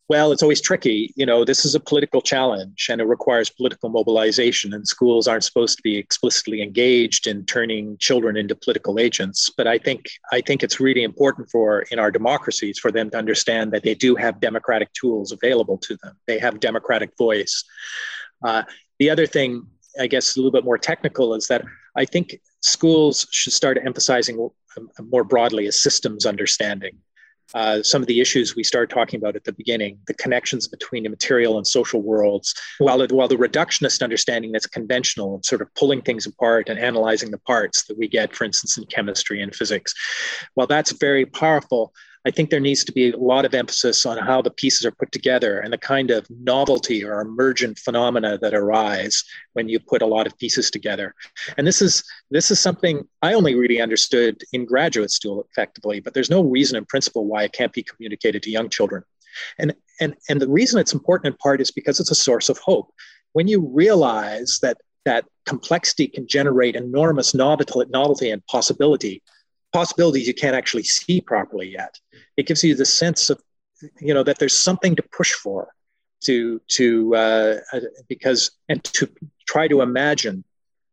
well, 0.08 0.32
it's 0.32 0.42
always 0.42 0.60
tricky. 0.60 1.12
You 1.16 1.26
know, 1.26 1.44
this 1.44 1.66
is 1.66 1.74
a 1.74 1.80
political 1.80 2.22
challenge 2.22 2.88
and 2.90 3.00
it 3.00 3.04
requires 3.04 3.50
political 3.50 3.90
mobilization, 3.90 4.72
and 4.72 4.88
schools 4.88 5.28
aren't 5.28 5.44
supposed 5.44 5.76
to 5.76 5.82
be 5.82 5.98
explicitly 5.98 6.62
engaged 6.62 7.26
in 7.26 7.44
turning 7.44 7.98
children 7.98 8.36
into 8.36 8.54
political 8.54 8.98
agents. 8.98 9.50
But 9.54 9.66
I 9.66 9.76
think 9.76 10.06
I 10.32 10.40
think 10.40 10.62
it's 10.62 10.80
really 10.80 11.02
important 11.02 11.50
for 11.50 11.82
in 11.90 11.98
our 11.98 12.10
democracies 12.10 12.78
for 12.78 12.90
them 12.90 13.10
to 13.10 13.18
understand 13.18 13.72
that 13.72 13.82
they 13.82 13.94
do 13.94 14.16
have 14.16 14.40
democratic 14.40 14.90
tools 14.94 15.30
available 15.30 15.76
to 15.78 15.96
them. 16.02 16.16
They 16.26 16.38
have 16.38 16.58
democratic 16.58 17.10
voice. 17.18 17.62
Uh, 18.42 18.62
the 18.98 19.10
other 19.10 19.26
thing, 19.26 19.66
I 20.00 20.06
guess, 20.06 20.36
a 20.36 20.40
little 20.40 20.52
bit 20.52 20.64
more 20.64 20.78
technical, 20.78 21.34
is 21.34 21.48
that 21.48 21.64
I 21.96 22.06
think 22.06 22.40
schools 22.60 23.26
should 23.30 23.52
start 23.52 23.78
emphasizing 23.84 24.38
more 25.10 25.24
broadly 25.24 25.66
a 25.66 25.72
systems 25.72 26.26
understanding. 26.26 26.98
Uh, 27.54 27.82
some 27.82 28.02
of 28.02 28.08
the 28.08 28.20
issues 28.20 28.54
we 28.54 28.62
started 28.62 28.92
talking 28.92 29.18
about 29.18 29.34
at 29.34 29.44
the 29.44 29.52
beginning, 29.52 29.98
the 30.06 30.14
connections 30.14 30.68
between 30.68 31.02
the 31.02 31.08
material 31.08 31.56
and 31.56 31.66
social 31.66 32.02
worlds, 32.02 32.54
while, 32.76 33.06
while 33.08 33.28
the 33.28 33.36
reductionist 33.36 34.02
understanding 34.02 34.52
that's 34.52 34.66
conventional, 34.66 35.40
sort 35.44 35.62
of 35.62 35.74
pulling 35.74 36.02
things 36.02 36.26
apart 36.26 36.68
and 36.68 36.78
analyzing 36.78 37.30
the 37.30 37.38
parts 37.38 37.84
that 37.84 37.96
we 37.96 38.06
get, 38.06 38.36
for 38.36 38.44
instance, 38.44 38.76
in 38.76 38.84
chemistry 38.86 39.40
and 39.40 39.54
physics, 39.54 39.94
while 40.54 40.66
that's 40.66 40.92
very 40.92 41.24
powerful, 41.24 41.94
I 42.28 42.30
think 42.30 42.50
there 42.50 42.60
needs 42.60 42.84
to 42.84 42.92
be 42.92 43.10
a 43.10 43.16
lot 43.16 43.46
of 43.46 43.54
emphasis 43.54 44.04
on 44.04 44.18
how 44.18 44.42
the 44.42 44.50
pieces 44.50 44.84
are 44.84 44.90
put 44.90 45.10
together 45.12 45.60
and 45.60 45.72
the 45.72 45.78
kind 45.78 46.10
of 46.10 46.26
novelty 46.28 47.02
or 47.02 47.22
emergent 47.22 47.78
phenomena 47.78 48.36
that 48.42 48.52
arise 48.52 49.24
when 49.54 49.70
you 49.70 49.80
put 49.80 50.02
a 50.02 50.06
lot 50.06 50.26
of 50.26 50.36
pieces 50.36 50.70
together. 50.70 51.14
And 51.56 51.66
this 51.66 51.80
is 51.80 52.04
this 52.30 52.50
is 52.50 52.60
something 52.60 53.08
I 53.22 53.32
only 53.32 53.54
really 53.54 53.80
understood 53.80 54.42
in 54.52 54.66
graduate 54.66 55.10
school 55.10 55.46
effectively, 55.50 56.00
but 56.00 56.12
there's 56.12 56.28
no 56.28 56.42
reason 56.42 56.76
in 56.76 56.84
principle 56.84 57.24
why 57.24 57.44
it 57.44 57.54
can't 57.54 57.72
be 57.72 57.82
communicated 57.82 58.42
to 58.42 58.50
young 58.50 58.68
children. 58.68 59.04
And 59.58 59.74
and 59.98 60.14
and 60.28 60.38
the 60.38 60.50
reason 60.50 60.78
it's 60.78 60.92
important 60.92 61.32
in 61.32 61.38
part 61.38 61.62
is 61.62 61.70
because 61.70 61.98
it's 61.98 62.10
a 62.10 62.24
source 62.26 62.50
of 62.50 62.58
hope. 62.58 62.92
When 63.32 63.48
you 63.48 63.66
realize 63.72 64.58
that 64.60 64.76
that 65.06 65.24
complexity 65.46 66.08
can 66.08 66.28
generate 66.28 66.76
enormous 66.76 67.32
novelty, 67.32 67.84
novelty 67.88 68.30
and 68.30 68.44
possibility, 68.48 69.22
possibilities 69.72 70.26
you 70.26 70.34
can't 70.34 70.56
actually 70.56 70.82
see 70.82 71.20
properly 71.20 71.70
yet. 71.70 71.98
It 72.36 72.46
gives 72.46 72.64
you 72.64 72.74
the 72.74 72.86
sense 72.86 73.30
of, 73.30 73.40
you 74.00 74.14
know, 74.14 74.22
that 74.22 74.38
there's 74.38 74.58
something 74.58 74.96
to 74.96 75.02
push 75.02 75.32
for, 75.32 75.68
to 76.20 76.60
to 76.68 77.14
uh, 77.14 77.60
uh, 77.72 77.80
because 78.08 78.50
and 78.68 78.82
to 78.84 79.08
try 79.46 79.68
to 79.68 79.82
imagine 79.82 80.44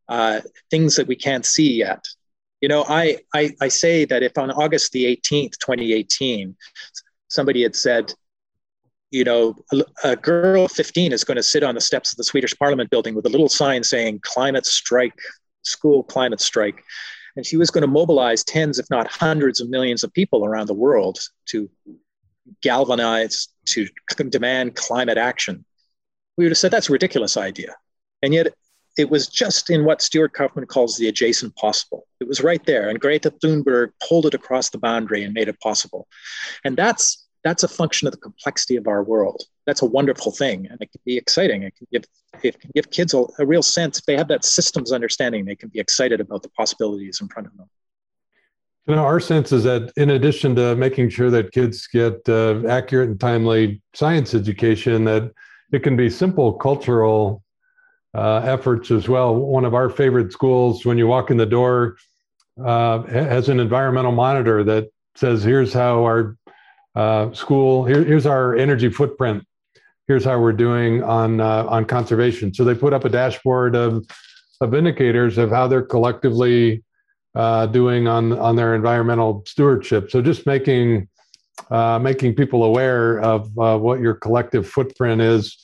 uh, 0.08 0.42
things 0.70 0.96
that 0.96 1.08
we 1.08 1.16
can't 1.16 1.46
see 1.46 1.74
yet. 1.74 2.06
You 2.62 2.70
know, 2.70 2.86
I, 2.88 3.20
I 3.34 3.52
I 3.62 3.68
say 3.68 4.06
that 4.06 4.24
if 4.24 4.38
on 4.38 4.52
August 4.52 4.92
the 4.92 5.06
18th, 5.06 5.58
2018, 5.60 6.56
somebody 7.28 7.64
had 7.64 7.76
said, 7.76 8.14
you 9.12 9.24
know, 9.24 9.56
a, 9.74 9.84
a 10.04 10.16
girl 10.16 10.68
15 10.68 11.12
is 11.12 11.24
going 11.24 11.38
to 11.38 11.44
sit 11.44 11.64
on 11.64 11.76
the 11.76 11.82
steps 11.82 12.12
of 12.14 12.18
the 12.18 12.24
Swedish 12.24 12.56
Parliament 12.58 12.90
building 12.90 13.16
with 13.16 13.26
a 13.26 13.30
little 13.30 13.50
sign 13.50 13.84
saying 13.84 14.20
"Climate 14.24 14.66
Strike." 14.66 15.18
School 15.68 16.04
climate 16.04 16.42
strike 16.42 16.84
and 17.36 17.46
she 17.46 17.58
was 17.58 17.70
going 17.70 17.82
to 17.82 17.88
mobilize 17.88 18.44
tens, 18.44 18.80
if 18.80 18.90
not 18.90 19.08
hundreds 19.08 19.60
of 19.62 19.70
millions 19.70 20.04
of 20.04 20.14
people 20.14 20.46
around 20.46 20.68
the 20.68 20.74
world 20.74 21.20
to 21.48 21.70
galvanize, 22.62 23.50
to 23.66 23.88
demand 24.30 24.76
climate 24.76 25.18
action. 25.18 25.66
We 26.38 26.46
would 26.46 26.52
have 26.52 26.58
said 26.58 26.72
that's 26.72 26.90
a 26.90 26.94
ridiculous 26.94 27.38
idea. 27.38 27.76
And 28.22 28.34
yet 28.34 28.54
it 28.98 29.10
was 29.10 29.28
just 29.28 29.70
in 29.70 29.84
what 29.84 30.02
Stuart 30.02 30.34
Kauffman 30.34 30.68
calls 30.68 30.98
the 30.98 31.08
adjacent 31.08 31.56
possible. 31.56 32.08
It 32.20 32.28
was 32.28 32.42
right 32.42 32.64
there. 32.66 32.90
And 32.90 33.00
Greta 33.00 33.32
Thunberg 33.32 33.90
pulled 34.08 34.26
it 34.26 34.34
across 34.34 34.70
the 34.70 34.78
boundary 34.78 35.24
and 35.24 35.34
made 35.34 35.50
it 35.50 35.60
possible. 35.60 36.08
And 36.64 36.78
that's 36.78 37.25
that's 37.46 37.62
a 37.64 37.68
function 37.68 38.08
of 38.08 38.12
the 38.12 38.20
complexity 38.20 38.76
of 38.76 38.88
our 38.88 39.04
world. 39.04 39.44
That's 39.68 39.84
a 39.84 39.86
wonderful 39.86 40.32
thing, 40.32 40.68
and 40.70 40.82
it 40.82 40.92
can 40.92 41.02
be 41.06 41.16
exciting. 41.16 41.62
It 41.62 41.76
can 41.76 41.88
give 41.92 42.04
it 42.44 42.60
can 42.60 42.72
give 42.74 42.90
kids 42.90 43.14
a, 43.14 43.24
a 43.40 43.46
real 43.46 43.62
sense. 43.62 44.00
If 44.00 44.06
they 44.06 44.18
have 44.18 44.28
that 44.30 44.44
systems 44.44 44.92
understanding, 44.92 45.46
they 45.46 45.56
can 45.56 45.70
be 45.70 45.80
excited 45.80 46.20
about 46.20 46.42
the 46.42 46.50
possibilities 46.50 47.22
in 47.22 47.28
front 47.28 47.48
of 47.48 47.56
them. 47.56 47.70
You 48.88 48.96
know, 48.96 49.04
our 49.04 49.20
sense 49.20 49.52
is 49.52 49.64
that 49.64 49.94
in 49.96 50.10
addition 50.12 50.56
to 50.56 50.76
making 50.76 51.10
sure 51.10 51.30
that 51.30 51.52
kids 51.52 51.88
get 51.88 52.28
uh, 52.28 52.64
accurate 52.68 53.10
and 53.10 53.20
timely 53.20 53.82
science 53.94 54.34
education, 54.34 55.06
that 55.06 55.32
it 55.72 55.84
can 55.84 55.96
be 55.96 56.10
simple 56.10 56.54
cultural 56.54 57.44
uh, 58.16 58.42
efforts 58.44 58.90
as 58.90 59.08
well. 59.08 59.36
One 59.36 59.66
of 59.66 59.76
our 59.76 59.90
favorite 59.90 60.32
schools, 60.32 60.84
when 60.84 60.98
you 60.98 61.06
walk 61.06 61.30
in 61.30 61.38
the 61.38 61.46
door, 61.46 61.98
uh, 62.64 63.04
has 63.04 63.50
an 63.50 63.60
environmental 63.60 64.12
monitor 64.12 64.64
that 64.64 64.90
says, 65.16 65.44
"Here's 65.44 65.74
how 65.74 66.04
our 66.06 66.38
uh, 66.96 67.34
school. 67.34 67.86
Here, 67.86 68.04
here's 68.04 68.26
our 68.26 68.56
energy 68.56 68.90
footprint. 68.90 69.46
Here's 70.08 70.24
how 70.24 70.40
we're 70.40 70.54
doing 70.54 71.04
on 71.04 71.42
uh, 71.42 71.66
on 71.66 71.86
conservation. 71.86 72.54
So 72.54 72.64
they 72.64 72.76
put 72.76 72.94
up 72.94 73.06
a 73.06 73.10
dashboard 73.10 73.76
of 73.76 74.06
of 74.62 74.74
indicators 74.74 75.38
of 75.38 75.50
how 75.50 75.68
they're 75.68 75.82
collectively 75.82 76.84
uh, 77.34 77.66
doing 77.68 78.08
on 78.08 78.34
on 78.34 78.56
their 78.56 78.76
environmental 78.76 79.44
stewardship. 79.48 80.12
So 80.12 80.22
just 80.22 80.46
making 80.46 81.10
uh, 81.70 82.00
making 82.00 82.36
people 82.36 82.64
aware 82.64 83.20
of 83.20 83.58
uh, 83.58 83.78
what 83.78 84.00
your 84.00 84.14
collective 84.14 84.68
footprint 84.68 85.22
is 85.22 85.58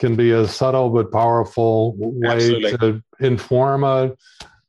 can 0.00 0.16
be 0.16 0.32
a 0.32 0.46
subtle 0.46 0.90
but 0.90 1.12
powerful 1.12 1.94
way 1.96 2.34
Absolutely. 2.34 2.78
to 2.78 3.02
inform 3.20 3.84
a, 3.84 4.12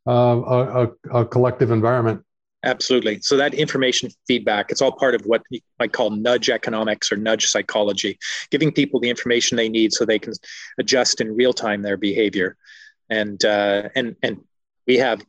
a, 0.05 0.11
a, 0.11 0.89
a 1.11 1.25
collective 1.25 1.71
environment. 1.71 2.23
Absolutely. 2.65 3.21
So 3.21 3.37
that 3.37 3.53
information 3.53 4.09
feedback, 4.27 4.71
it's 4.71 4.81
all 4.81 4.91
part 4.91 5.13
of 5.13 5.21
what 5.25 5.43
you 5.51 5.59
might 5.79 5.93
call 5.93 6.09
nudge 6.09 6.49
economics 6.49 7.11
or 7.11 7.15
nudge 7.15 7.45
psychology, 7.45 8.17
giving 8.49 8.71
people 8.71 8.99
the 8.99 9.09
information 9.09 9.55
they 9.55 9.69
need 9.69 9.93
so 9.93 10.03
they 10.03 10.17
can 10.17 10.33
adjust 10.79 11.21
in 11.21 11.35
real 11.35 11.53
time 11.53 11.83
their 11.83 11.95
behavior. 11.97 12.57
And 13.09 13.43
uh, 13.45 13.89
and 13.95 14.15
and 14.23 14.43
we 14.87 14.97
have 14.97 15.23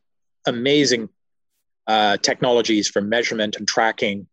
amazing 0.47 1.11
uh, 1.87 2.17
technologies 2.17 2.89
for 2.89 3.03
measurement 3.03 3.57
and 3.57 3.69
tracking 3.69 4.27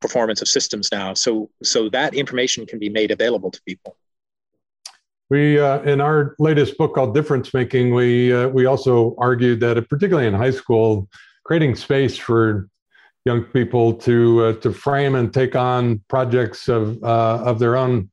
performance 0.00 0.40
of 0.40 0.48
systems 0.48 0.88
now. 0.90 1.12
So 1.12 1.50
so 1.62 1.90
that 1.90 2.14
information 2.14 2.64
can 2.64 2.78
be 2.78 2.88
made 2.88 3.10
available 3.10 3.50
to 3.50 3.60
people. 3.66 3.96
We, 5.28 5.58
uh, 5.58 5.80
in 5.80 6.00
our 6.00 6.36
latest 6.38 6.78
book 6.78 6.94
called 6.94 7.12
Difference 7.12 7.52
Making, 7.52 7.92
we 7.92 8.32
uh, 8.32 8.48
we 8.48 8.64
also 8.64 9.14
argued 9.18 9.60
that, 9.60 9.88
particularly 9.90 10.28
in 10.28 10.34
high 10.34 10.52
school, 10.52 11.08
creating 11.46 11.76
space 11.76 12.16
for 12.18 12.68
young 13.24 13.44
people 13.44 13.94
to 13.94 14.44
uh, 14.44 14.52
to 14.54 14.72
frame 14.72 15.14
and 15.14 15.32
take 15.32 15.54
on 15.54 16.02
projects 16.08 16.68
of 16.68 17.02
uh, 17.04 17.40
of 17.44 17.60
their 17.60 17.76
own 17.76 18.10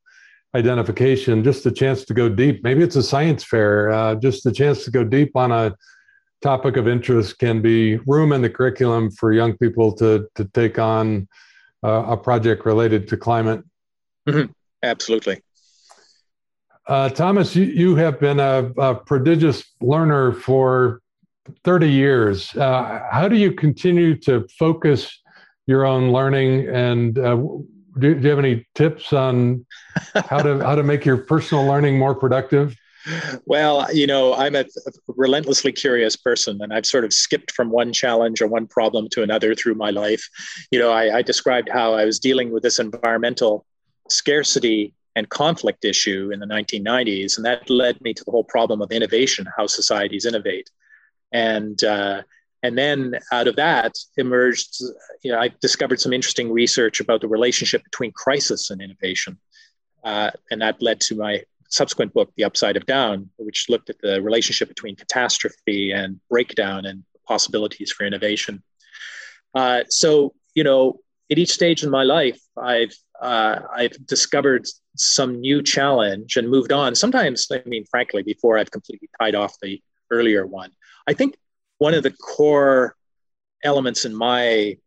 identification. 0.56 1.44
Just 1.44 1.66
a 1.66 1.72
chance 1.72 2.06
to 2.06 2.14
go 2.14 2.30
deep. 2.30 2.64
Maybe 2.64 2.84
it's 2.84 2.96
a 2.96 3.02
science 3.02 3.44
fair. 3.44 3.90
Uh, 3.90 4.16
just 4.16 4.46
a 4.46 4.52
chance 4.52 4.86
to 4.86 4.92
go 4.92 5.04
deep 5.04 5.36
on 5.36 5.52
a 5.52 5.76
topic 6.44 6.78
of 6.78 6.88
interest 6.88 7.40
can 7.40 7.60
be 7.60 7.98
room 8.06 8.34
in 8.34 8.44
the 8.44 8.50
curriculum 8.50 9.10
for 9.10 9.34
young 9.34 9.58
people 9.58 9.92
to 9.94 10.28
to 10.36 10.46
take 10.54 10.78
on 10.78 11.28
uh, 11.84 12.06
a 12.10 12.18
project 12.18 12.68
related 12.68 13.08
to 13.08 13.18
climate. 13.18 13.64
Mm-hmm. 14.30 14.52
Absolutely. 14.84 15.42
Uh, 16.86 17.10
Thomas, 17.10 17.56
you, 17.56 17.64
you 17.64 17.96
have 17.96 18.20
been 18.20 18.42
a, 18.42 18.70
a, 18.78 18.94
prodigious 18.94 19.64
learner 19.80 20.34
for 20.34 21.02
30 21.64 21.90
years. 21.90 22.56
Uh, 22.56 23.02
how 23.12 23.28
do 23.28 23.36
you 23.36 23.52
continue 23.52 24.16
to 24.22 24.48
focus 24.58 25.22
your 25.68 25.86
own 25.86 26.12
learning? 26.12 26.68
And 26.70 27.18
uh, 27.18 27.36
do, 27.36 28.16
do, 28.16 28.22
you 28.22 28.30
have 28.30 28.40
any 28.40 28.66
tips 28.76 29.14
on 29.14 29.66
how 30.16 30.42
to 30.42 30.64
how 30.64 30.76
to 30.76 30.84
make 30.84 31.06
your 31.06 31.18
personal 31.18 31.66
learning 31.66 31.98
more 31.98 32.16
productive? 32.16 32.76
Well, 33.46 33.94
you 33.94 34.08
know, 34.08 34.34
I'm 34.34 34.56
a 34.56 34.66
relentlessly 35.08 35.74
curious 35.74 36.16
person, 36.16 36.60
and 36.62 36.74
I've 36.74 36.86
sort 36.86 37.04
of 37.04 37.14
skipped 37.14 37.52
from 37.52 37.70
one 37.70 37.92
challenge 37.92 38.42
or 38.42 38.48
one 38.48 38.66
problem 38.66 39.10
to 39.10 39.24
another 39.24 39.54
through 39.54 39.76
my 39.76 39.90
life. 39.90 40.28
You 40.72 40.80
know, 40.80 40.92
I, 40.92 41.18
I 41.18 41.22
described 41.22 41.70
how 41.72 41.94
I 41.94 42.06
was 42.06 42.18
dealing 42.18 42.52
with 42.52 42.64
this 42.64 42.80
environmental 42.80 43.66
scarcity 44.10 44.94
and 45.16 45.30
conflict 45.30 45.84
issue 45.86 46.32
in 46.34 46.40
the 46.40 46.46
1990s, 46.46 47.36
and 47.38 47.46
that 47.46 47.70
led 47.70 48.00
me 48.02 48.14
to 48.14 48.24
the 48.24 48.32
whole 48.32 48.46
problem 48.46 48.82
of 48.82 48.92
innovation, 48.92 49.46
how 49.58 49.68
societies 49.68 50.26
innovate, 50.26 50.70
and 51.34 51.84
uh, 51.84 52.22
and 52.62 52.78
then 52.78 53.20
out 53.34 53.48
of 53.48 53.58
that 53.58 53.98
emerged, 54.16 54.82
you 55.22 55.32
know, 55.32 55.40
I 55.40 55.50
discovered 55.60 56.00
some 56.00 56.14
interesting 56.14 56.50
research 56.52 57.02
about 57.02 57.20
the 57.20 57.28
relationship 57.28 57.84
between 57.84 58.14
crisis 58.14 58.70
and 58.70 58.82
innovation, 58.82 59.38
uh, 60.06 60.32
and 60.50 60.62
that 60.62 60.82
led 60.82 61.02
to 61.02 61.16
my 61.16 61.44
subsequent 61.68 62.14
book, 62.14 62.32
The 62.38 62.44
Upside 62.46 62.78
of 62.78 62.86
Down, 62.86 63.30
which 63.38 63.66
looked 63.68 63.90
at 63.90 64.00
the 64.02 64.22
relationship 64.22 64.70
between 64.70 64.96
catastrophe 64.96 65.92
and 65.92 66.20
breakdown 66.30 66.86
and 66.86 67.04
possibilities 67.28 67.92
for 67.92 68.06
innovation. 68.06 68.62
Uh, 69.56 69.84
so, 69.90 70.34
you 70.54 70.64
know, 70.64 71.00
at 71.32 71.40
each 71.40 71.52
stage 71.52 71.84
in 71.84 71.90
my 71.90 72.04
life, 72.04 72.40
I've 72.58 72.94
uh, 73.22 73.60
I've 73.74 74.06
discovered 74.06 74.66
some 74.96 75.40
new 75.40 75.64
challenge 75.64 76.36
and 76.38 76.50
moved 76.50 76.72
on. 76.72 76.94
Sometimes, 76.94 77.48
I 77.52 77.62
mean, 77.66 77.86
frankly, 77.90 78.22
before 78.22 78.58
I've 78.58 78.72
completely 78.72 79.10
tied 79.20 79.36
off 79.36 79.56
the 79.62 79.82
earlier 80.12 80.46
one. 80.46 80.72
I 81.08 81.14
think 81.14 81.36
one 81.78 81.94
of 81.94 82.04
the 82.04 82.12
core 82.12 82.96
elements 83.64 84.06
in 84.06 84.16
my 84.16 84.78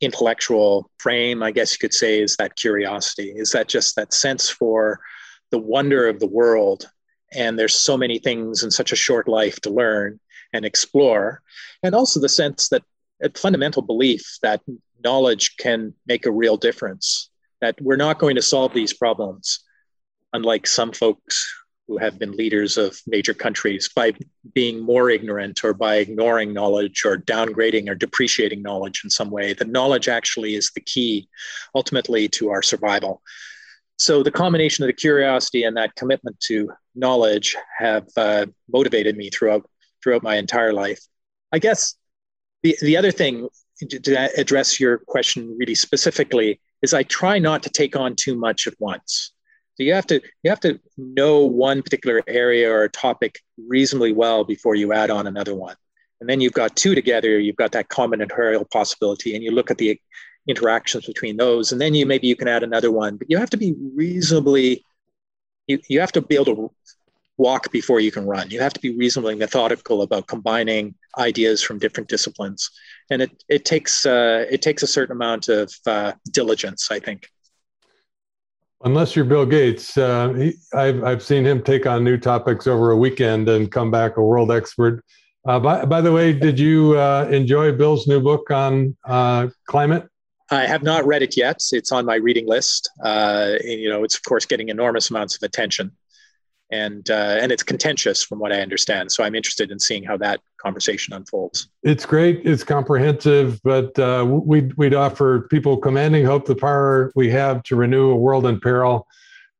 intellectual 0.00 0.90
frame, 0.98 1.42
I 1.42 1.50
guess 1.50 1.72
you 1.72 1.78
could 1.78 1.94
say, 1.94 2.20
is 2.20 2.36
that 2.36 2.56
curiosity. 2.56 3.32
Is 3.34 3.52
that 3.52 3.68
just 3.68 3.96
that 3.96 4.12
sense 4.12 4.48
for 4.48 5.00
the 5.50 5.58
wonder 5.58 6.08
of 6.08 6.20
the 6.20 6.26
world 6.26 6.90
and 7.32 7.58
there's 7.58 7.74
so 7.74 7.96
many 7.96 8.18
things 8.18 8.62
in 8.62 8.70
such 8.70 8.92
a 8.92 8.96
short 8.96 9.28
life 9.28 9.60
to 9.60 9.70
learn 9.70 10.20
and 10.52 10.64
explore 10.64 11.42
and 11.82 11.94
also 11.94 12.20
the 12.20 12.28
sense 12.28 12.68
that 12.68 12.82
a 13.22 13.30
fundamental 13.30 13.82
belief 13.82 14.38
that 14.42 14.60
knowledge 15.02 15.56
can 15.58 15.94
make 16.06 16.26
a 16.26 16.30
real 16.30 16.56
difference 16.56 17.30
that 17.60 17.80
we're 17.80 17.96
not 17.96 18.18
going 18.18 18.36
to 18.36 18.42
solve 18.42 18.72
these 18.72 18.92
problems 18.92 19.60
unlike 20.32 20.66
some 20.66 20.92
folks 20.92 21.46
who 21.88 21.98
have 21.98 22.18
been 22.18 22.32
leaders 22.32 22.76
of 22.76 23.00
major 23.06 23.32
countries 23.32 23.88
by 23.94 24.12
being 24.54 24.80
more 24.80 25.08
ignorant 25.08 25.64
or 25.64 25.72
by 25.72 25.96
ignoring 25.96 26.52
knowledge 26.52 27.04
or 27.04 27.16
downgrading 27.16 27.88
or 27.88 27.94
depreciating 27.94 28.60
knowledge 28.60 29.02
in 29.04 29.10
some 29.10 29.30
way. 29.30 29.52
The 29.52 29.64
knowledge 29.64 30.08
actually 30.08 30.56
is 30.56 30.70
the 30.74 30.80
key 30.80 31.28
ultimately 31.74 32.28
to 32.30 32.50
our 32.50 32.62
survival 32.62 33.22
so 33.98 34.22
the 34.22 34.30
combination 34.30 34.84
of 34.84 34.88
the 34.88 34.92
curiosity 34.92 35.64
and 35.64 35.76
that 35.76 35.94
commitment 35.94 36.38
to 36.40 36.70
knowledge 36.94 37.56
have 37.78 38.06
uh, 38.16 38.46
motivated 38.70 39.16
me 39.16 39.30
throughout 39.30 39.68
throughout 40.02 40.22
my 40.22 40.36
entire 40.36 40.72
life. 40.72 41.00
I 41.52 41.58
guess 41.58 41.94
the 42.62 42.76
the 42.82 42.96
other 42.96 43.10
thing 43.10 43.48
to 43.80 44.30
address 44.38 44.78
your 44.78 44.98
question 44.98 45.56
really 45.58 45.74
specifically 45.74 46.60
is 46.82 46.94
I 46.94 47.02
try 47.04 47.38
not 47.38 47.62
to 47.62 47.70
take 47.70 47.96
on 47.96 48.14
too 48.16 48.36
much 48.36 48.66
at 48.66 48.74
once. 48.78 49.32
So 49.76 49.82
you 49.82 49.92
have 49.92 50.06
to 50.06 50.20
you 50.42 50.50
have 50.50 50.60
to 50.60 50.80
know 50.96 51.44
one 51.44 51.82
particular 51.82 52.22
area 52.26 52.72
or 52.72 52.88
topic 52.88 53.40
reasonably 53.58 54.12
well 54.12 54.44
before 54.44 54.74
you 54.74 54.92
add 54.92 55.10
on 55.10 55.26
another 55.26 55.54
one. 55.54 55.76
And 56.20 56.28
then 56.30 56.40
you've 56.40 56.54
got 56.54 56.76
two 56.76 56.94
together, 56.94 57.38
you've 57.38 57.56
got 57.56 57.72
that 57.72 57.90
combinatorial 57.90 58.70
possibility, 58.70 59.34
and 59.34 59.44
you 59.44 59.50
look 59.50 59.70
at 59.70 59.76
the 59.76 60.00
interactions 60.48 61.06
between 61.06 61.36
those 61.36 61.72
and 61.72 61.80
then 61.80 61.92
you 61.92 62.06
maybe 62.06 62.26
you 62.26 62.36
can 62.36 62.48
add 62.48 62.62
another 62.62 62.90
one. 62.90 63.16
But 63.16 63.30
you 63.30 63.36
have 63.36 63.50
to 63.50 63.56
be 63.56 63.74
reasonably 63.94 64.82
you, 65.66 65.80
you 65.88 66.00
have 66.00 66.12
to 66.12 66.22
be 66.22 66.36
able 66.36 66.44
to 66.44 66.70
walk 67.36 67.70
before 67.70 68.00
you 68.00 68.10
can 68.10 68.24
run. 68.24 68.48
You 68.50 68.60
have 68.60 68.72
to 68.72 68.80
be 68.80 68.96
reasonably 68.96 69.34
methodical 69.34 70.00
about 70.00 70.26
combining 70.26 70.94
ideas 71.18 71.62
from 71.62 71.78
different 71.78 72.08
disciplines. 72.08 72.70
And 73.10 73.20
it, 73.20 73.44
it 73.48 73.64
takes 73.66 74.06
uh, 74.06 74.46
it 74.50 74.62
takes 74.62 74.82
a 74.82 74.86
certain 74.86 75.14
amount 75.16 75.48
of 75.48 75.74
uh, 75.86 76.12
diligence 76.32 76.90
i 76.90 76.98
think 76.98 77.28
unless 78.86 79.14
you're 79.14 79.24
bill 79.24 79.44
gates 79.44 79.98
uh, 79.98 80.32
he, 80.32 80.54
I've, 80.72 81.02
I've 81.04 81.22
seen 81.22 81.44
him 81.44 81.62
take 81.62 81.86
on 81.86 82.02
new 82.02 82.16
topics 82.16 82.66
over 82.66 82.92
a 82.92 82.96
weekend 82.96 83.48
and 83.48 83.70
come 83.70 83.90
back 83.90 84.16
a 84.16 84.22
world 84.22 84.50
expert 84.50 85.04
uh, 85.46 85.60
by, 85.60 85.84
by 85.84 86.00
the 86.00 86.12
way 86.12 86.32
did 86.32 86.58
you 86.58 86.96
uh, 86.98 87.28
enjoy 87.30 87.72
bill's 87.72 88.06
new 88.06 88.20
book 88.20 88.50
on 88.50 88.96
uh, 89.04 89.48
climate 89.66 90.08
I 90.48 90.64
have 90.66 90.84
not 90.84 91.04
read 91.04 91.22
it 91.22 91.36
yet. 91.36 91.60
It's 91.72 91.90
on 91.90 92.06
my 92.06 92.14
reading 92.14 92.46
list. 92.46 92.88
Uh, 93.02 93.54
you 93.64 93.88
know, 93.88 94.04
it's 94.04 94.16
of 94.16 94.22
course 94.22 94.46
getting 94.46 94.68
enormous 94.68 95.10
amounts 95.10 95.34
of 95.34 95.42
attention, 95.42 95.90
and 96.70 97.10
uh, 97.10 97.38
and 97.40 97.52
it's 97.52 97.62
contentious 97.62 98.22
from 98.22 98.38
what 98.38 98.52
I 98.52 98.60
understand. 98.60 99.12
So 99.12 99.22
I'm 99.24 99.34
interested 99.34 99.70
in 99.70 99.78
seeing 99.78 100.02
how 100.02 100.16
that 100.18 100.40
conversation 100.58 101.14
unfolds. 101.14 101.68
It's 101.82 102.04
great. 102.04 102.40
It's 102.44 102.64
comprehensive, 102.64 103.60
but 103.62 103.98
uh, 103.98 104.24
we'd 104.26 104.74
we'd 104.74 104.94
offer 104.94 105.46
people 105.50 105.76
commanding 105.76 106.24
hope 106.24 106.46
the 106.46 106.56
power 106.56 107.12
we 107.14 107.30
have 107.30 107.62
to 107.64 107.76
renew 107.76 108.10
a 108.10 108.16
world 108.16 108.46
in 108.46 108.60
peril. 108.60 109.06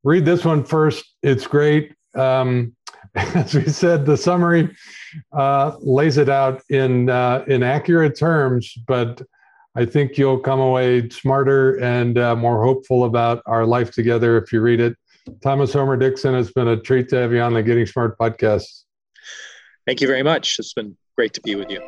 Read 0.04 0.24
this 0.24 0.44
one 0.44 0.64
first. 0.64 1.04
It's 1.22 1.46
great. 1.46 1.94
Um, 2.14 2.74
as 3.14 3.54
we 3.54 3.66
said, 3.68 4.04
the 4.04 4.16
summary 4.16 4.74
uh, 5.32 5.76
lays 5.80 6.18
it 6.18 6.28
out 6.28 6.62
in 6.68 7.08
uh, 7.08 7.44
in 7.46 7.62
accurate 7.62 8.18
terms, 8.18 8.74
but 8.86 9.22
I 9.76 9.84
think 9.84 10.16
you'll 10.16 10.38
come 10.38 10.60
away 10.60 11.08
smarter 11.10 11.76
and 11.80 12.18
uh, 12.18 12.34
more 12.34 12.64
hopeful 12.64 13.04
about 13.04 13.42
our 13.46 13.66
life 13.66 13.90
together 13.90 14.38
if 14.38 14.52
you 14.52 14.60
read 14.60 14.80
it. 14.80 14.96
Thomas 15.42 15.72
Homer 15.72 15.96
Dixon, 15.96 16.34
it's 16.34 16.52
been 16.52 16.68
a 16.68 16.76
treat 16.76 17.08
to 17.10 17.16
have 17.16 17.32
you 17.32 17.40
on 17.40 17.54
the 17.54 17.62
Getting 17.62 17.86
Smart 17.86 18.18
podcast. 18.18 18.84
Thank 19.86 20.00
you 20.00 20.06
very 20.06 20.22
much. 20.22 20.56
It's 20.58 20.72
been 20.72 20.96
great 21.16 21.32
to 21.34 21.40
be 21.40 21.54
with 21.54 21.70
you. 21.70 21.80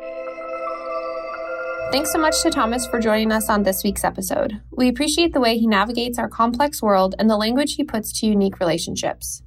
Thanks 1.91 2.11
so 2.11 2.19
much 2.19 2.41
to 2.43 2.51
Thomas 2.51 2.85
for 2.85 2.99
joining 2.99 3.31
us 3.31 3.49
on 3.49 3.63
this 3.63 3.83
week's 3.83 4.03
episode. 4.03 4.61
We 4.71 4.87
appreciate 4.87 5.33
the 5.33 5.39
way 5.39 5.57
he 5.57 5.65
navigates 5.65 6.19
our 6.19 6.29
complex 6.29 6.81
world 6.81 7.15
and 7.17 7.29
the 7.29 7.37
language 7.37 7.75
he 7.75 7.83
puts 7.83 8.11
to 8.19 8.27
unique 8.27 8.59
relationships. 8.59 9.41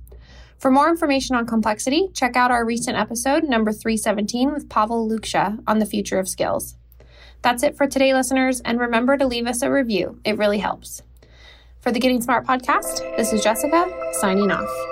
For 0.58 0.70
more 0.70 0.88
information 0.88 1.36
on 1.36 1.46
complexity, 1.46 2.08
check 2.14 2.36
out 2.36 2.50
our 2.50 2.64
recent 2.64 2.96
episode, 2.96 3.44
number 3.44 3.72
317, 3.72 4.52
with 4.52 4.68
Pavel 4.68 5.08
Luksha 5.08 5.62
on 5.66 5.78
the 5.78 5.86
future 5.86 6.18
of 6.18 6.28
skills. 6.28 6.76
That's 7.42 7.62
it 7.62 7.76
for 7.76 7.86
today, 7.86 8.14
listeners, 8.14 8.60
and 8.60 8.78
remember 8.80 9.16
to 9.16 9.26
leave 9.26 9.46
us 9.46 9.62
a 9.62 9.70
review. 9.70 10.20
It 10.24 10.38
really 10.38 10.58
helps. 10.58 11.02
For 11.82 11.90
the 11.90 11.98
Getting 11.98 12.22
Smart 12.22 12.46
podcast, 12.46 13.16
this 13.16 13.32
is 13.32 13.42
Jessica 13.42 13.92
signing 14.12 14.52
off. 14.52 14.91